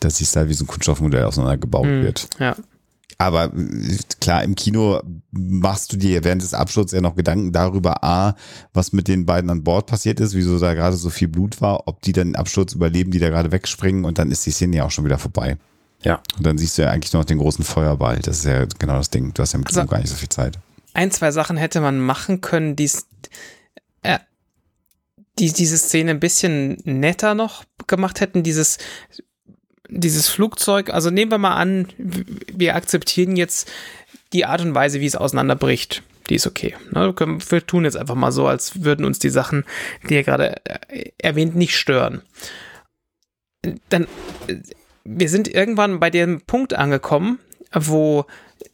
[0.00, 2.28] das siehst du halt, wie so ein Kunststoffmodell auseinandergebaut Hm, wird.
[2.38, 2.56] Ja.
[3.18, 5.00] Aber äh, klar, im Kino
[5.30, 8.34] machst du dir während des Absturzes ja noch Gedanken darüber, A,
[8.72, 11.86] was mit den beiden an Bord passiert ist, wieso da gerade so viel Blut war,
[11.86, 14.76] ob die dann den Absturz überleben, die da gerade wegspringen und dann ist die Szene
[14.78, 15.56] ja auch schon wieder vorbei.
[16.02, 16.20] Ja.
[16.36, 18.18] Und dann siehst du ja eigentlich nur noch den großen Feuerball.
[18.18, 19.32] Das ist ja genau das Ding.
[19.32, 20.58] Du hast ja im Kino Also- gar nicht so viel Zeit.
[20.92, 23.06] ein, zwei Sachen hätte man machen können, die's,
[24.02, 24.18] äh,
[25.38, 28.42] die diese Szene ein bisschen netter noch gemacht hätten.
[28.42, 28.78] Dieses,
[30.00, 33.70] dieses Flugzeug, also nehmen wir mal an, wir akzeptieren jetzt
[34.32, 36.02] die Art und Weise, wie es auseinanderbricht.
[36.28, 36.74] Die ist okay.
[36.90, 39.64] Wir tun jetzt einfach mal so, als würden uns die Sachen,
[40.08, 42.22] die ihr gerade äh, erwähnt, nicht stören.
[43.90, 44.06] Dann,
[44.46, 44.56] äh,
[45.04, 47.38] wir sind irgendwann bei dem Punkt angekommen,
[47.72, 48.24] wo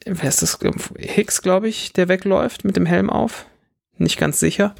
[0.05, 0.59] wer ist das?
[0.99, 3.47] Hicks, glaube ich, der wegläuft mit dem Helm auf.
[3.99, 4.75] Nicht ganz sicher.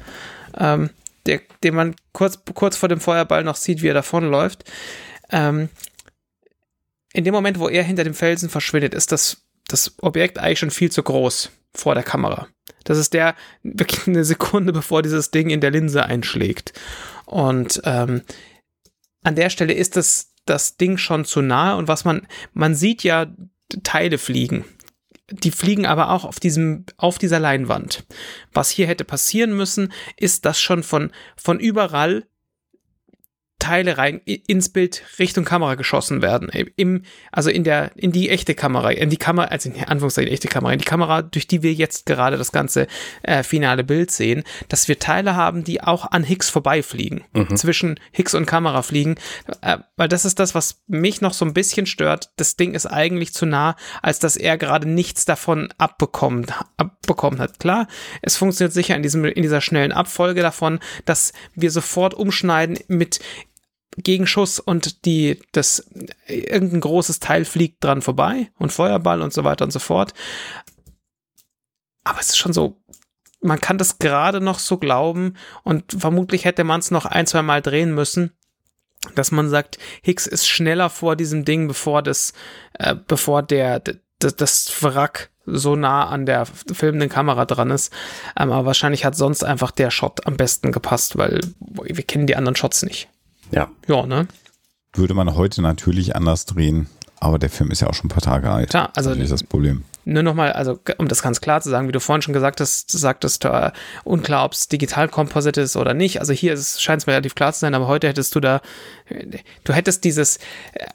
[0.57, 0.89] Ähm,
[1.25, 4.63] der, den man kurz, kurz vor dem Feuerball noch sieht, wie er davonläuft.
[5.29, 5.69] Ähm,
[7.13, 10.71] in dem Moment, wo er hinter dem Felsen verschwindet, ist das, das Objekt eigentlich schon
[10.71, 12.47] viel zu groß vor der Kamera.
[12.83, 16.73] Das ist der wirklich eine Sekunde, bevor dieses Ding in der Linse einschlägt.
[17.25, 18.21] Und ähm,
[19.23, 23.03] an der Stelle ist das, das Ding schon zu nahe und was man, man sieht
[23.03, 23.27] ja
[23.83, 24.65] Teile fliegen.
[25.29, 28.03] Die fliegen aber auch auf diesem, auf dieser Leinwand.
[28.51, 32.25] Was hier hätte passieren müssen, ist, dass schon von, von überall
[33.61, 36.49] Teile rein ins Bild Richtung Kamera geschossen werden.
[36.75, 40.47] Im, also in der, in die echte Kamera, in die Kamera, also in Anführungszeichen echte
[40.47, 42.87] Kamera, in die Kamera, durch die wir jetzt gerade das ganze
[43.21, 47.23] äh, finale Bild sehen, dass wir Teile haben, die auch an Hicks vorbeifliegen,
[47.55, 49.15] zwischen Hicks und Kamera fliegen,
[49.61, 52.31] äh, weil das ist das, was mich noch so ein bisschen stört.
[52.37, 56.47] Das Ding ist eigentlich zu nah, als dass er gerade nichts davon abbekommen,
[56.77, 57.59] abbekommen hat.
[57.59, 57.87] Klar,
[58.23, 63.19] es funktioniert sicher in, diesem, in dieser schnellen Abfolge davon, dass wir sofort umschneiden mit
[63.97, 65.89] Gegenschuss und die, das,
[66.27, 70.13] irgendein großes Teil fliegt dran vorbei und Feuerball und so weiter und so fort.
[72.03, 72.81] Aber es ist schon so,
[73.41, 77.41] man kann das gerade noch so glauben und vermutlich hätte man es noch ein, zwei
[77.41, 78.31] Mal drehen müssen,
[79.15, 82.33] dass man sagt, Hicks ist schneller vor diesem Ding, bevor das,
[82.77, 87.91] äh, bevor der, d- d- das Wrack so nah an der filmenden Kamera dran ist.
[88.39, 92.35] Ähm, aber wahrscheinlich hat sonst einfach der Shot am besten gepasst, weil wir kennen die
[92.35, 93.09] anderen Shots nicht.
[93.51, 93.69] Ja.
[93.87, 94.27] Ja, ne?
[94.93, 96.89] Würde man heute natürlich anders drehen,
[97.19, 98.69] aber der Film ist ja auch schon ein paar Tage alt.
[98.71, 99.83] Klar, also das ist das Problem.
[100.05, 102.91] nur nochmal, also um das ganz klar zu sagen, wie du vorhin schon gesagt hast,
[102.91, 103.71] sagtest, äh,
[104.03, 106.19] unklar, ob es digital Composite ist oder nicht.
[106.19, 108.61] Also hier scheint es mir relativ klar zu sein, aber heute hättest du da,
[109.63, 110.37] du hättest dieses,
[110.73, 110.87] äh,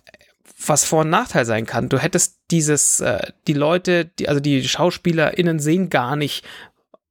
[0.66, 1.88] was Vor- und Nachteil sein kann.
[1.88, 6.44] Du hättest dieses, äh, die Leute, die, also die SchauspielerInnen sehen gar nicht,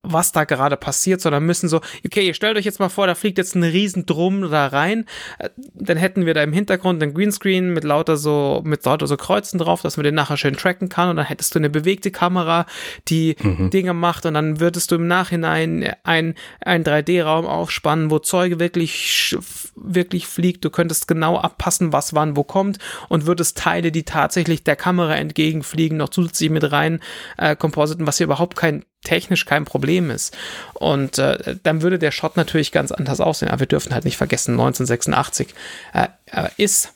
[0.06, 3.16] was da gerade passiert, sondern müssen so, okay, ihr stellt euch jetzt mal vor, da
[3.16, 5.06] fliegt jetzt ein riesen Drum da rein,
[5.40, 9.18] Äh, dann hätten wir da im Hintergrund einen Greenscreen mit lauter so, mit lauter so
[9.18, 11.10] Kreuzen drauf, dass man den nachher schön tracken kann.
[11.10, 12.66] Und dann hättest du eine bewegte Kamera,
[13.08, 13.36] die
[13.70, 14.26] Dinge macht.
[14.26, 19.36] Und dann würdest du im Nachhinein ein, ein 3D-Raum aufspannen, wo Zeuge wirklich,
[19.76, 22.80] wirklich fliegt, du könntest genau abpassen, was wann wo kommt
[23.10, 27.00] und würdest Teile, die tatsächlich der Kamera entgegenfliegen, noch zusätzlich mit rein
[27.38, 30.36] äh, compositen, was hier überhaupt kein technisch kein Problem ist.
[30.74, 33.48] Und äh, dann würde der Shot natürlich ganz anders aussehen.
[33.50, 35.56] Aber wir dürfen halt nicht vergessen, 1986
[35.94, 36.92] äh, äh, ist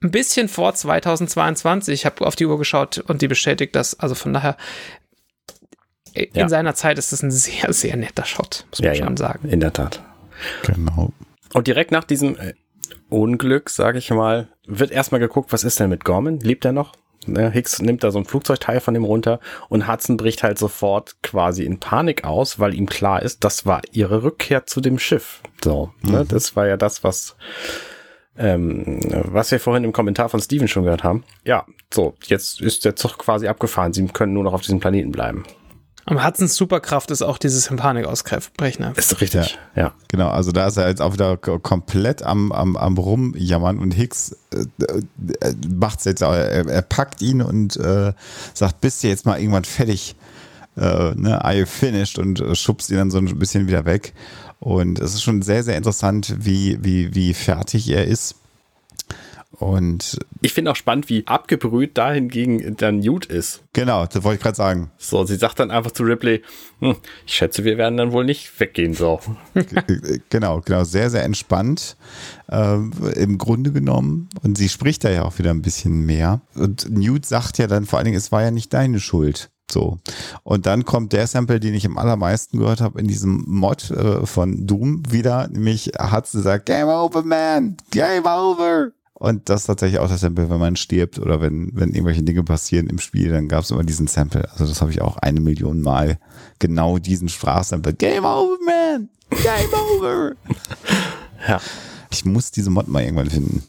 [0.00, 1.92] ein bisschen vor 2022.
[1.92, 3.98] Ich habe auf die Uhr geschaut und die bestätigt das.
[3.98, 4.56] Also von daher,
[6.14, 6.48] äh, in Ja.
[6.48, 9.04] seiner Zeit ist es ein sehr, sehr netter Shot, muss man Ja, ja.
[9.04, 9.48] schon sagen.
[9.48, 10.00] In der Tat.
[10.64, 11.12] Genau.
[11.54, 12.54] Und direkt nach diesem äh,
[13.08, 16.38] Unglück, sage ich mal, wird erstmal geguckt, was ist denn mit Gorman?
[16.40, 16.92] Lebt er noch?
[17.28, 21.22] Ne, Hicks nimmt da so ein Flugzeugteil von ihm runter und Hudson bricht halt sofort
[21.22, 25.42] quasi in Panik aus, weil ihm klar ist, das war ihre Rückkehr zu dem Schiff.
[25.62, 27.36] So, ne, das war ja das, was
[28.38, 31.24] ähm, was wir vorhin im Kommentar von Steven schon gehört haben.
[31.44, 33.92] Ja, so, jetzt ist der Zug quasi abgefahren.
[33.92, 35.44] Sie können nur noch auf diesem Planeten bleiben.
[36.08, 38.92] Am Hudsons Superkraft ist auch dieses in Panik ausbrechen.
[38.96, 39.92] Ist richtig, ja.
[40.08, 44.34] Genau, also da ist er jetzt auch wieder komplett am, am, am Rumjammern und Hicks
[44.54, 44.64] äh,
[45.40, 46.32] äh, macht's jetzt, auch.
[46.32, 48.14] er, er packt ihn und äh,
[48.54, 50.16] sagt, bist du jetzt mal irgendwann fertig,
[50.78, 54.14] äh, ne, are you finished und äh, schubst ihn dann so ein bisschen wieder weg.
[54.60, 58.36] Und es ist schon sehr, sehr interessant, wie, wie, wie fertig er ist.
[59.58, 63.62] Und Ich finde auch spannend, wie abgebrüht dahingegen dann Newt ist.
[63.72, 64.90] genau, das wollte ich gerade sagen.
[64.98, 66.42] So, sie sagt dann einfach zu Ripley,
[66.80, 66.94] hm,
[67.26, 69.18] ich schätze, wir werden dann wohl nicht weggehen, so.
[69.54, 71.96] G- genau, genau, sehr, sehr entspannt
[72.48, 72.76] äh,
[73.16, 74.28] im Grunde genommen.
[74.42, 76.40] Und sie spricht da ja auch wieder ein bisschen mehr.
[76.54, 79.50] Und Newt sagt ja dann vor allen Dingen, es war ja nicht deine Schuld.
[79.70, 79.98] So.
[80.44, 84.24] Und dann kommt der Sample, den ich am allermeisten gehört habe in diesem Mod äh,
[84.24, 87.76] von Doom wieder, nämlich hat sie gesagt, Game over, man!
[87.90, 88.92] Game over!
[89.18, 92.44] Und das ist tatsächlich auch das Sample, wenn man stirbt oder wenn, wenn irgendwelche Dinge
[92.44, 94.48] passieren im Spiel, dann gab es immer diesen Sample.
[94.52, 96.18] Also das habe ich auch eine Million Mal
[96.60, 97.94] genau diesen Sprachsample.
[97.94, 99.08] Game over, man!
[99.30, 100.32] Game over!
[101.48, 101.60] Ja.
[102.10, 103.62] Ich muss diese Mod mal irgendwann finden.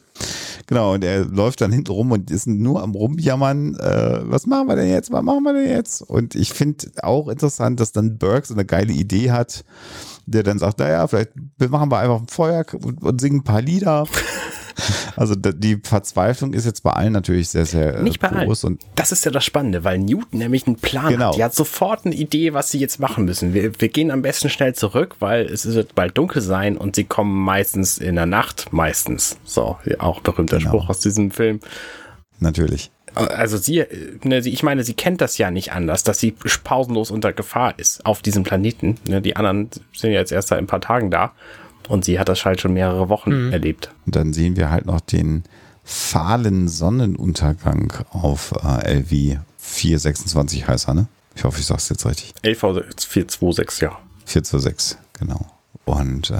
[0.66, 4.66] Genau, und er läuft dann hinten rum und ist nur am Rumjammern, äh, was machen
[4.66, 6.02] wir denn jetzt, was machen wir denn jetzt?
[6.02, 9.64] Und ich finde auch interessant, dass dann Burke so eine geile Idee hat,
[10.26, 13.62] der dann sagt, naja, vielleicht machen wir einfach ein Feuer und, und singen ein paar
[13.62, 14.06] Lieder.
[15.16, 18.46] Also die Verzweiflung ist jetzt bei allen natürlich sehr, sehr äh, Nicht bei allen.
[18.46, 21.28] groß und Das ist ja das Spannende, weil Newton nämlich einen Plan Genau.
[21.28, 21.36] hat.
[21.36, 23.54] Die hat sofort eine Idee, was sie jetzt machen müssen.
[23.54, 27.04] Wir, wir gehen am besten schnell zurück, weil es wird bald dunkel sein und sie
[27.04, 29.36] kommen meistens in der Nacht, meistens.
[29.44, 30.70] So, auch berühmter Genau.
[30.70, 31.60] Spruch aus diesem Film.
[32.38, 32.90] natürlich.
[33.14, 33.84] Also sie,
[34.22, 38.06] ne, ich meine, sie kennt das ja nicht anders, dass sie pausenlos unter Gefahr ist
[38.06, 38.98] auf diesem Planeten.
[39.08, 41.32] Ne, die anderen sind ja jetzt erst seit ein paar Tagen da
[41.90, 43.90] und sie hat das halt schon mehrere Wochen erlebt.
[44.06, 45.44] Und dann sehen wir halt noch den
[45.84, 51.06] fahlen Sonnenuntergang auf äh, LV 426 heißt er, ne?
[51.34, 52.32] Ich hoffe, ich sag's jetzt richtig.
[52.42, 53.98] LV 426, ja.
[54.26, 55.46] 426, genau.
[55.84, 56.36] Und äh,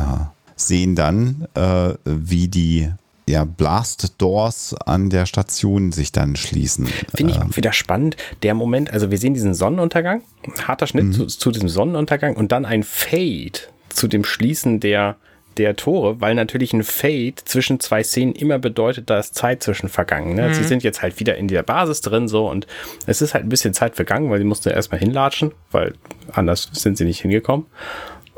[0.56, 2.90] sehen dann, äh, wie die
[3.26, 6.86] ja, Blast Doors an der Station sich dann schließen.
[7.14, 8.16] Finde ich Ähm, auch wieder spannend.
[8.42, 10.22] Der Moment, also wir sehen diesen Sonnenuntergang,
[10.66, 11.12] harter Schnitt Mhm.
[11.12, 13.52] zu, zu diesem Sonnenuntergang und dann ein Fade
[13.88, 15.16] zu dem Schließen der,
[15.56, 19.88] der Tore, weil natürlich ein Fade zwischen zwei Szenen immer bedeutet, da ist Zeit zwischen
[19.88, 20.34] vergangen.
[20.34, 20.54] Ne?
[20.54, 22.66] Sie sind jetzt halt wieder in der Basis drin so und
[23.06, 25.94] es ist halt ein bisschen Zeit vergangen, weil sie musste erstmal hinlatschen, weil
[26.32, 27.66] anders sind sie nicht hingekommen.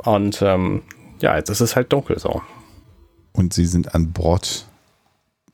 [0.04, 0.82] Und ähm,
[1.20, 2.42] ja, jetzt ist es halt dunkel so.
[3.32, 4.66] Und sie sind an Bord.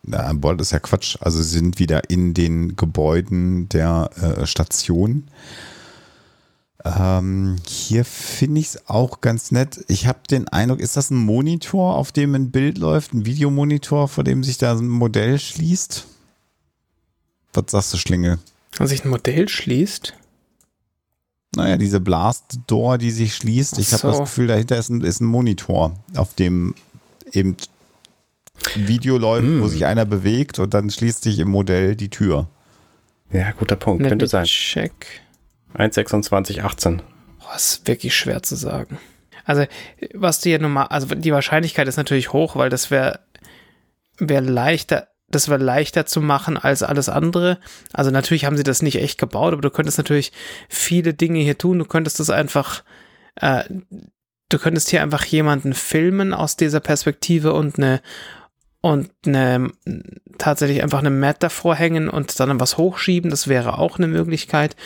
[0.03, 1.17] Na, an Bord ist ja Quatsch.
[1.21, 5.29] Also sie sind wieder in den Gebäuden der äh, Station.
[6.99, 9.85] Ähm, hier finde ich es auch ganz nett.
[9.89, 14.09] Ich habe den Eindruck, ist das ein Monitor, auf dem ein Bild läuft, ein Videomonitor,
[14.09, 16.07] vor dem sich da ein Modell schließt?
[17.53, 18.39] Was sagst du, Schlinge?
[18.77, 20.15] Wenn sich ein Modell schließt.
[21.57, 23.79] Naja, diese Blast Door, die sich schließt.
[23.79, 24.09] Ich habe So.
[24.11, 26.75] das Gefühl, dahinter ist ein, ist ein Monitor, auf dem
[27.33, 27.57] eben
[28.75, 29.63] Video läuft, Mm.
[29.63, 32.49] wo sich einer bewegt und dann schließt sich im Modell die Tür.
[33.33, 34.07] Ja, guter Punkt.
[34.07, 34.45] Könnte sein.
[34.45, 35.21] Check.
[35.75, 37.03] 1,26, 18.
[37.39, 38.99] Boah, ist wirklich schwer zu sagen.
[39.45, 39.65] Also,
[40.15, 40.55] was du
[40.91, 43.21] also die Wahrscheinlichkeit ist natürlich hoch, weil das wäre
[44.19, 47.59] wär leichter, das wäre leichter zu machen als alles andere.
[47.93, 50.33] Also natürlich haben sie das nicht echt gebaut, aber du könntest natürlich
[50.69, 51.79] viele Dinge hier tun.
[51.79, 52.83] Du könntest das einfach,
[53.37, 53.65] äh,
[54.49, 58.01] du könntest hier einfach jemanden filmen aus dieser Perspektive und eine
[58.81, 59.73] und eine,
[60.39, 63.31] tatsächlich einfach eine Mat davor hängen und dann was hochschieben.
[63.31, 64.77] Das wäre auch eine Möglichkeit.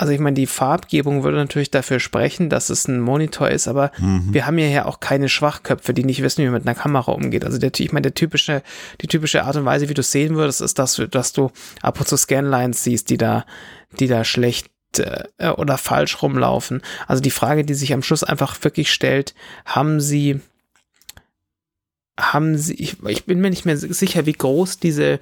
[0.00, 3.90] Also ich meine, die Farbgebung würde natürlich dafür sprechen, dass es ein Monitor ist, aber
[4.32, 7.10] wir haben ja hier auch keine Schwachköpfe, die nicht wissen, wie man mit einer Kamera
[7.10, 7.44] umgeht.
[7.44, 8.62] Also der, ich meine, der typische,
[9.00, 11.50] die typische Art und Weise, wie du es sehen würdest, ist, dass, du- dass du
[11.82, 13.44] ab und zu Scanlines siehst, die da,
[13.98, 14.68] die da schlecht
[14.98, 16.80] äh, oder falsch rumlaufen.
[17.08, 19.34] Also die Frage, die sich am Schluss einfach wirklich stellt,
[19.66, 20.40] haben sie,
[22.18, 25.18] haben sie, ich, ich bin mir nicht mehr sicher, wie groß diese,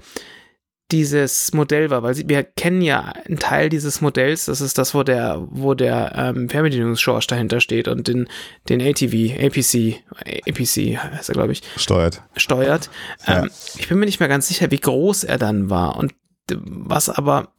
[0.93, 4.95] dieses Modell war, weil sie, wir kennen ja einen Teil dieses Modells, das ist das,
[4.95, 8.28] wo der, wo der ähm, Fernbedienungsschorsch dahinter steht und den,
[8.68, 10.03] den ATV, APC,
[10.47, 12.22] APC heißt er, glaube ich, Steuert.
[12.37, 12.89] steuert.
[13.26, 13.43] Ja.
[13.43, 16.14] Ähm, ich bin mir nicht mehr ganz sicher, wie groß er dann war und
[16.49, 17.53] was aber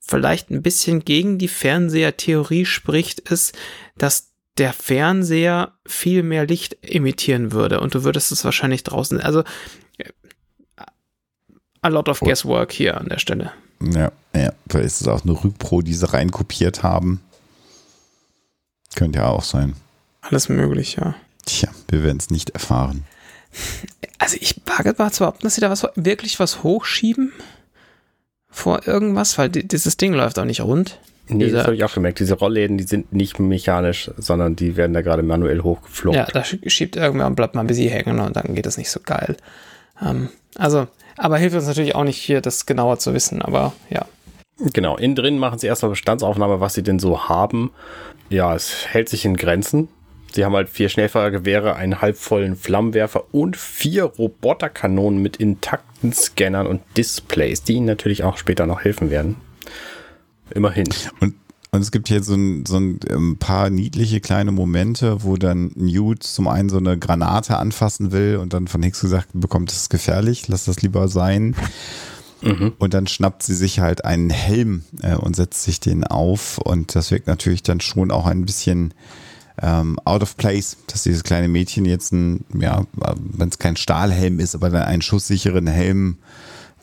[0.00, 3.56] vielleicht ein bisschen gegen die Fernsehertheorie spricht, ist,
[3.96, 9.42] dass der Fernseher viel mehr Licht emittieren würde und du würdest es wahrscheinlich draußen, also
[11.84, 13.52] a lot of guesswork hier an der Stelle.
[13.80, 14.52] Ja, ja.
[14.68, 17.20] Vielleicht ist es auch eine Rückpro, die sie reinkopiert haben.
[18.94, 19.74] Könnte ja auch sein.
[20.22, 21.14] Alles möglich, ja.
[21.44, 23.04] Tja, wir werden es nicht erfahren.
[24.18, 27.32] Also ich wage mal zu behaupten, dass sie da was, wirklich was hochschieben
[28.50, 30.98] vor irgendwas, weil di- dieses Ding läuft auch nicht rund.
[31.26, 32.20] Nee, Dieser- das habe ich auch gemerkt.
[32.20, 36.18] Diese Rollläden, die sind nicht mechanisch, sondern die werden da gerade manuell hochgeflogen.
[36.18, 38.76] Ja, da sch- schiebt irgendwer und bleibt mal ein bisschen hängen und dann geht das
[38.78, 39.36] nicht so geil.
[40.00, 40.86] Ähm, also,
[41.16, 44.06] aber hilft uns natürlich auch nicht hier, das genauer zu wissen, aber ja.
[44.58, 47.72] Genau, innen drin machen sie erstmal Bestandsaufnahme, was sie denn so haben.
[48.30, 49.88] Ja, es hält sich in Grenzen.
[50.32, 56.82] Sie haben halt vier Schnellfeuergewehre, einen halbvollen Flammenwerfer und vier Roboterkanonen mit intakten Scannern und
[56.96, 59.36] Displays, die ihnen natürlich auch später noch helfen werden.
[60.52, 60.88] Immerhin.
[61.20, 61.34] Und,
[61.74, 65.72] und es gibt hier so ein, so ein, ein paar niedliche kleine Momente, wo dann
[65.74, 69.78] Newt zum einen so eine Granate anfassen will und dann von Hicks gesagt bekommt, das
[69.78, 71.56] ist gefährlich, lass das lieber sein.
[72.42, 72.74] Mhm.
[72.78, 76.58] Und dann schnappt sie sich halt einen Helm äh, und setzt sich den auf.
[76.58, 78.94] Und das wirkt natürlich dann schon auch ein bisschen
[79.60, 82.84] ähm, out of place, dass dieses kleine Mädchen jetzt ein, ja,
[83.16, 86.18] wenn es kein Stahlhelm ist, aber dann einen schusssicheren Helm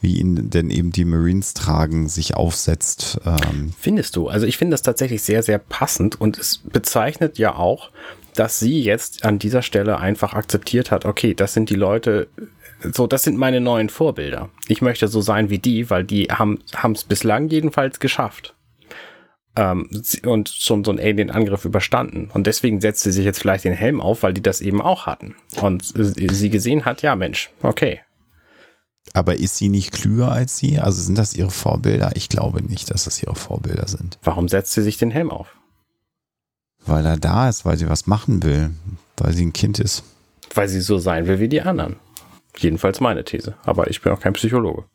[0.02, 3.22] wie ihn denn eben die Marines tragen, sich aufsetzt.
[3.26, 3.74] Ähm.
[3.80, 4.28] Findest du?
[4.28, 7.92] Also ich finde das tatsächlich sehr, sehr passend und es bezeichnet ja auch,
[8.36, 12.28] dass sie jetzt an dieser Stelle einfach akzeptiert hat, okay, das sind die Leute,
[12.82, 14.50] so, das sind meine neuen Vorbilder.
[14.68, 16.60] Ich möchte so sein wie die, weil die haben
[16.94, 18.56] es bislang jedenfalls geschafft.
[19.58, 19.90] Ähm,
[20.26, 22.32] und schon so einen Alien-Angriff überstanden.
[22.34, 25.06] Und deswegen setzt sie sich jetzt vielleicht den Helm auf, weil die das eben auch
[25.06, 25.36] hatten.
[25.62, 28.00] Und sie gesehen hat, ja Mensch, okay.
[29.14, 30.80] Aber ist sie nicht klüger als sie?
[30.80, 32.12] Also sind das ihre Vorbilder?
[32.16, 34.18] Ich glaube nicht, dass das ihre Vorbilder sind.
[34.24, 35.48] Warum setzt sie sich den Helm auf?
[36.86, 38.72] Weil er da ist, weil sie was machen will,
[39.18, 40.04] weil sie ein Kind ist.
[40.54, 41.98] Weil sie so sein will wie die anderen.
[42.58, 43.56] Jedenfalls meine These.
[43.64, 44.86] Aber ich bin auch kein Psychologe.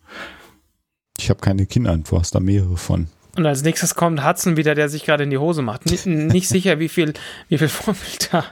[1.19, 3.09] Ich habe keine Kinder, du hast da mehrere von.
[3.37, 5.87] Und als nächstes kommt Hudson wieder, der sich gerade in die Hose macht.
[5.87, 7.13] Nicht, nicht sicher, wie viel,
[7.49, 8.45] wie viel Vorbild da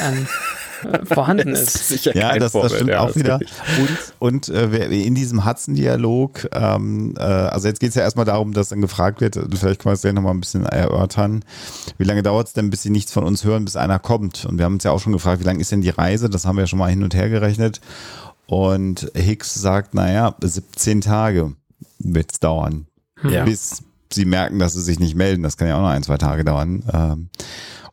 [0.00, 0.26] ähm,
[1.04, 1.74] vorhanden ist.
[1.74, 3.40] ist sicher ja, das, das stimmt ja, auch wieder.
[4.18, 8.52] Und, und äh, in diesem Hudson-Dialog, ähm, äh, also jetzt geht es ja erstmal darum,
[8.52, 11.44] dass dann gefragt wird, vielleicht können wir es gleich nochmal ein bisschen erörtern,
[11.98, 14.44] wie lange dauert es denn, bis sie nichts von uns hören, bis einer kommt?
[14.44, 16.30] Und wir haben uns ja auch schon gefragt, wie lange ist denn die Reise?
[16.30, 17.80] Das haben wir ja schon mal hin und her gerechnet.
[18.46, 21.52] Und Hicks sagt, naja, 17 Tage
[21.98, 22.86] wird es dauern,
[23.22, 23.44] ja.
[23.44, 23.82] bis
[24.12, 25.42] sie merken, dass sie sich nicht melden.
[25.42, 26.84] Das kann ja auch noch ein, zwei Tage dauern.
[26.92, 27.28] Ähm,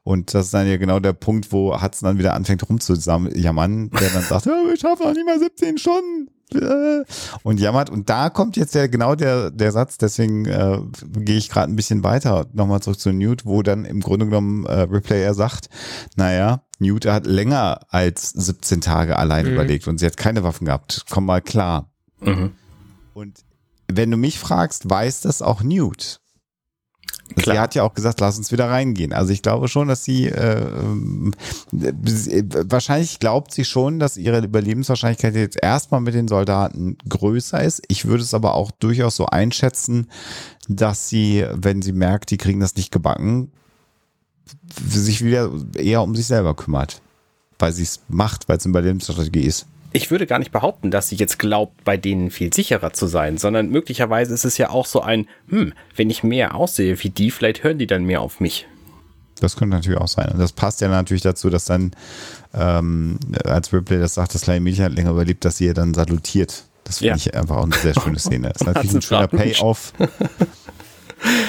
[0.04, 4.10] und das ist dann ja genau der Punkt, wo Hudson dann wieder anfängt rumzujammern, der
[4.10, 6.30] dann sagt, ja, ich schaffe noch nicht mal 17 Stunden.
[6.54, 7.06] Äh,
[7.44, 7.90] und jammert.
[7.90, 10.80] Und da kommt jetzt ja genau der, der Satz, deswegen äh,
[11.20, 14.66] gehe ich gerade ein bisschen weiter, nochmal zurück zu Newt, wo dann im Grunde genommen
[14.66, 15.70] äh, Replay er sagt,
[16.16, 19.54] naja, Newt hat länger als 17 Tage allein mhm.
[19.54, 21.06] überlegt und sie hat keine Waffen gehabt.
[21.10, 21.90] Komm mal klar.
[22.20, 22.52] Mhm.
[23.14, 23.40] Und
[23.88, 26.21] wenn du mich fragst, weiß das auch Newt.
[27.36, 27.56] Klar.
[27.56, 29.14] Sie hat ja auch gesagt, lass uns wieder reingehen.
[29.14, 35.36] Also ich glaube schon, dass sie äh, äh, wahrscheinlich glaubt sie schon, dass ihre Überlebenswahrscheinlichkeit
[35.36, 37.84] jetzt erstmal mit den Soldaten größer ist.
[37.88, 40.08] Ich würde es aber auch durchaus so einschätzen,
[40.68, 43.52] dass sie, wenn sie merkt, die kriegen das nicht gebacken,
[44.88, 47.02] sich wieder eher um sich selber kümmert.
[47.60, 51.10] Weil sie es macht, weil es eine Überlebensstrategie ist ich würde gar nicht behaupten, dass
[51.10, 54.86] sie jetzt glaubt, bei denen viel sicherer zu sein, sondern möglicherweise ist es ja auch
[54.86, 58.40] so ein, hm, wenn ich mehr aussehe wie die, vielleicht hören die dann mehr auf
[58.40, 58.68] mich.
[59.40, 60.30] Das könnte natürlich auch sein.
[60.32, 61.92] Und das passt ja natürlich dazu, dass dann,
[62.54, 65.94] ähm, als Ripley das sagt, das kleine Mädchen hat länger überlebt, dass sie ihr dann
[65.94, 66.66] salutiert.
[66.84, 67.16] Das finde ja.
[67.16, 68.50] ich einfach auch eine sehr schöne Szene.
[68.50, 69.94] Das ist natürlich ein schöner Payoff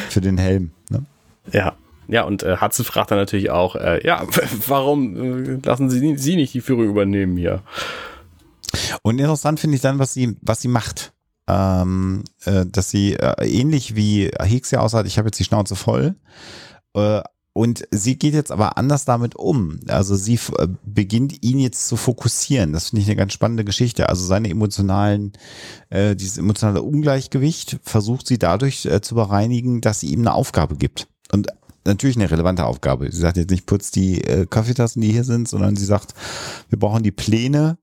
[0.09, 0.73] für den Helm.
[0.89, 1.05] Ne?
[1.53, 1.75] Ja.
[2.09, 4.27] Ja, und äh, Hudson fragt dann natürlich auch, äh, ja,
[4.67, 7.63] warum äh, lassen Sie, Sie nicht die Führung übernehmen hier?
[9.03, 11.13] Und interessant finde ich dann, was sie, was sie macht.
[11.49, 15.75] Ähm, äh, dass sie äh, ähnlich wie Hicks ja aussagt, ich habe jetzt die Schnauze
[15.75, 16.15] voll.
[16.95, 17.23] Äh,
[17.55, 19.81] und sie geht jetzt aber anders damit um.
[19.89, 22.73] Also sie äh, beginnt ihn jetzt zu fokussieren.
[22.73, 24.09] Das finde ich eine ganz spannende Geschichte.
[24.09, 25.33] Also seine emotionalen,
[25.91, 30.77] äh, dieses emotionale Ungleichgewicht versucht sie dadurch äh, zu bereinigen, dass sie ihm eine Aufgabe
[30.77, 31.09] gibt.
[31.31, 31.49] Und
[31.85, 33.11] natürlich eine relevante Aufgabe.
[33.13, 36.15] Sie sagt jetzt nicht, putz die äh, Kaffeetassen, die hier sind, sondern sie sagt,
[36.71, 37.77] wir brauchen die Pläne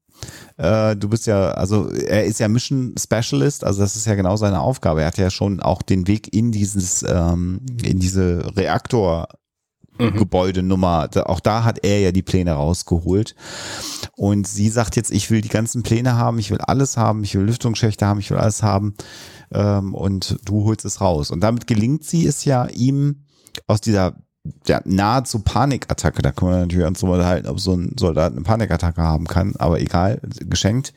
[0.57, 4.35] äh, du bist ja, also er ist ja Mission Specialist, also das ist ja genau
[4.35, 5.01] seine Aufgabe.
[5.01, 9.27] Er hat ja schon auch den Weg in dieses, ähm, in diese Reaktor
[9.99, 10.17] mhm.
[10.17, 11.09] Gebäudenummer.
[11.25, 13.35] Auch da hat er ja die Pläne rausgeholt.
[14.15, 17.35] Und sie sagt jetzt, ich will die ganzen Pläne haben, ich will alles haben, ich
[17.35, 18.95] will Lüftungsschächte haben, ich will alles haben.
[19.51, 21.31] Ähm, und du holst es raus.
[21.31, 23.23] Und damit gelingt sie es ja ihm
[23.67, 24.15] aus dieser
[24.67, 26.21] ja, nahezu Panikattacke.
[26.21, 29.55] Da können wir natürlich uns drüber unterhalten, ob so ein Soldat eine Panikattacke haben kann,
[29.57, 30.93] aber egal, geschenkt,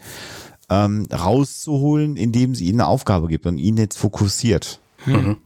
[0.70, 4.80] ähm, rauszuholen, indem sie ihnen eine Aufgabe gibt und ihn jetzt fokussiert.
[5.06, 5.36] Mhm.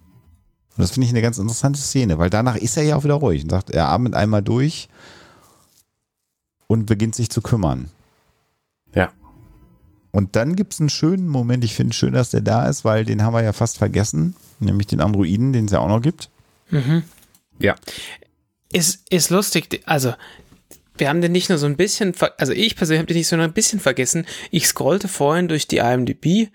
[0.77, 3.15] Und das finde ich eine ganz interessante Szene, weil danach ist er ja auch wieder
[3.15, 4.89] ruhig und sagt, er atmet einmal durch
[6.67, 7.89] und beginnt sich zu kümmern.
[8.95, 9.11] Ja.
[10.13, 12.85] Und dann gibt es einen schönen Moment, ich finde es schön, dass der da ist,
[12.85, 16.03] weil den haben wir ja fast vergessen, nämlich den Androiden, den es ja auch noch
[16.03, 16.31] gibt.
[16.71, 17.05] Mhm.
[17.59, 17.75] Ja.
[18.73, 20.15] Ist, ist lustig, also
[20.99, 23.37] wir haben den nicht nur so ein bisschen, also ich persönlich habe den nicht so
[23.37, 24.27] ein bisschen vergessen.
[24.51, 26.49] Ich scrollte vorhin durch die IMDb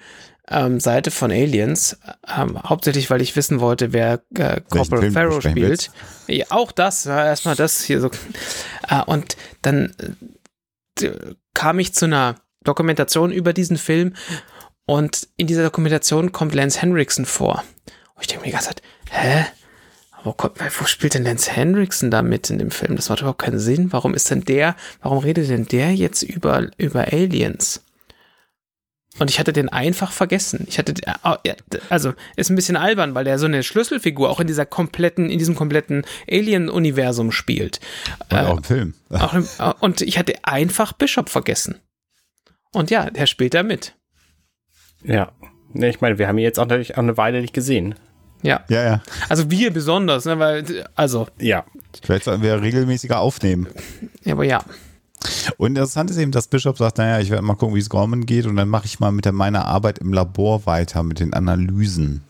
[0.47, 1.97] ähm, Seite von Aliens,
[2.36, 5.91] ähm, hauptsächlich weil ich wissen wollte, wer äh, Corporal Pharaoh spielt.
[6.28, 8.10] Ja, auch das, ja, erstmal das hier so.
[8.89, 9.95] Äh, und dann
[11.02, 11.12] äh,
[11.54, 14.16] kam ich zu einer Dokumentation über diesen Film
[14.86, 17.64] und in dieser Dokumentation kommt Lance Henriksen vor.
[18.16, 19.45] Und ich denke mir die ganze Zeit, hä?
[20.24, 22.95] Wo, wo spielt denn Lance Henriksen da mit in dem Film?
[22.95, 23.91] Das macht überhaupt keinen Sinn.
[23.91, 27.84] Warum ist denn der, warum redet denn der jetzt über, über Aliens?
[29.19, 30.65] Und ich hatte den einfach vergessen.
[30.69, 31.53] Ich hatte, äh,
[31.89, 35.38] also ist ein bisschen albern, weil der so eine Schlüsselfigur auch in dieser kompletten, in
[35.38, 37.82] diesem kompletten Alien-Universum spielt.
[38.30, 38.93] Und auch im Film.
[39.09, 41.80] Auch im, äh, und ich hatte einfach Bishop vergessen.
[42.72, 43.95] Und ja, der spielt da mit.
[45.03, 45.34] Ja.
[45.74, 47.95] Ich meine, wir haben ihn jetzt auch natürlich auch eine Weile nicht gesehen.
[48.42, 48.62] Ja.
[48.70, 49.02] Ja, ja.
[49.30, 51.28] Also wir besonders, ne, weil, also.
[51.39, 51.64] Ja.
[52.02, 53.68] Vielleicht sollten wir regelmäßiger aufnehmen.
[54.24, 54.64] Ja, aber ja.
[55.58, 58.26] Und interessant ist eben, dass Bishop sagt, naja, ich werde mal gucken, wie es Gorman
[58.26, 61.34] geht und dann mache ich mal mit der, meiner Arbeit im Labor weiter, mit den
[61.34, 62.24] Analysen.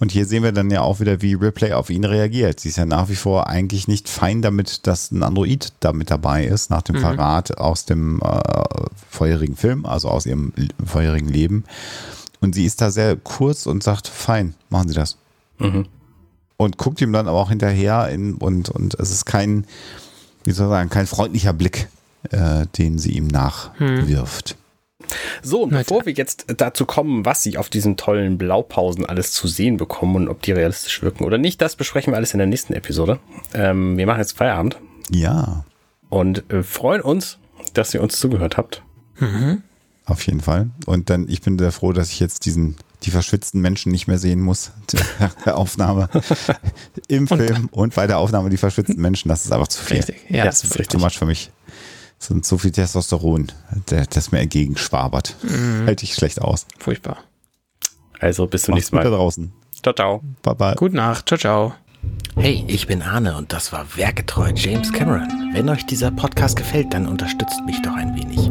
[0.00, 2.60] Und hier sehen wir dann ja auch wieder, wie Ripley auf ihn reagiert.
[2.60, 6.10] Sie ist ja nach wie vor eigentlich nicht fein damit, dass ein Android da mit
[6.10, 7.00] dabei ist, nach dem mhm.
[7.00, 8.40] Verrat aus dem äh,
[9.10, 10.52] vorherigen Film, also aus ihrem
[10.84, 11.64] vorherigen Leben.
[12.40, 15.16] Und sie ist da sehr kurz und sagt, fein, machen Sie das.
[15.58, 15.86] Mhm.
[16.56, 19.66] Und guckt ihm dann aber auch hinterher in, und, und es ist kein,
[20.44, 21.88] wie soll ich sagen, kein freundlicher Blick,
[22.30, 24.50] äh, den sie ihm nachwirft.
[24.50, 24.56] Hm.
[25.42, 29.48] So, und bevor wir jetzt dazu kommen, was sie auf diesen tollen Blaupausen alles zu
[29.48, 32.46] sehen bekommen und ob die realistisch wirken oder nicht, das besprechen wir alles in der
[32.46, 33.18] nächsten Episode.
[33.52, 34.78] Ähm, wir machen jetzt Feierabend.
[35.10, 35.64] Ja.
[36.08, 37.38] Und äh, freuen uns,
[37.74, 38.82] dass ihr uns zugehört habt.
[39.18, 39.62] Mhm.
[40.06, 40.70] Auf jeden Fall.
[40.86, 44.18] Und dann, ich bin sehr froh, dass ich jetzt diesen die verschwitzten Menschen nicht mehr
[44.18, 44.72] sehen muss.
[45.44, 46.08] Der Aufnahme
[47.08, 49.98] im Film und, und bei der Aufnahme die verschwitzten Menschen, das ist einfach zu viel.
[49.98, 50.98] Richtig, ja, das, das ist richtig.
[50.98, 51.50] Too much für mich.
[52.18, 53.52] Das sind so viel Testosteron,
[53.90, 55.36] der, das mir entgegenschwabert.
[55.42, 55.84] Mhm.
[55.84, 56.66] Hält ich schlecht aus.
[56.78, 57.18] Furchtbar.
[58.20, 59.04] Also bis zum nächsten Mal.
[59.04, 59.52] da draußen.
[59.82, 60.22] Ciao, ciao.
[60.42, 60.74] Bye, bye.
[60.76, 61.28] Gute Nacht.
[61.28, 61.74] Ciao, ciao.
[62.36, 65.28] Hey, ich bin Arne und das war Werketreu James Cameron.
[65.52, 68.50] Wenn euch dieser Podcast gefällt, dann unterstützt mich doch ein wenig.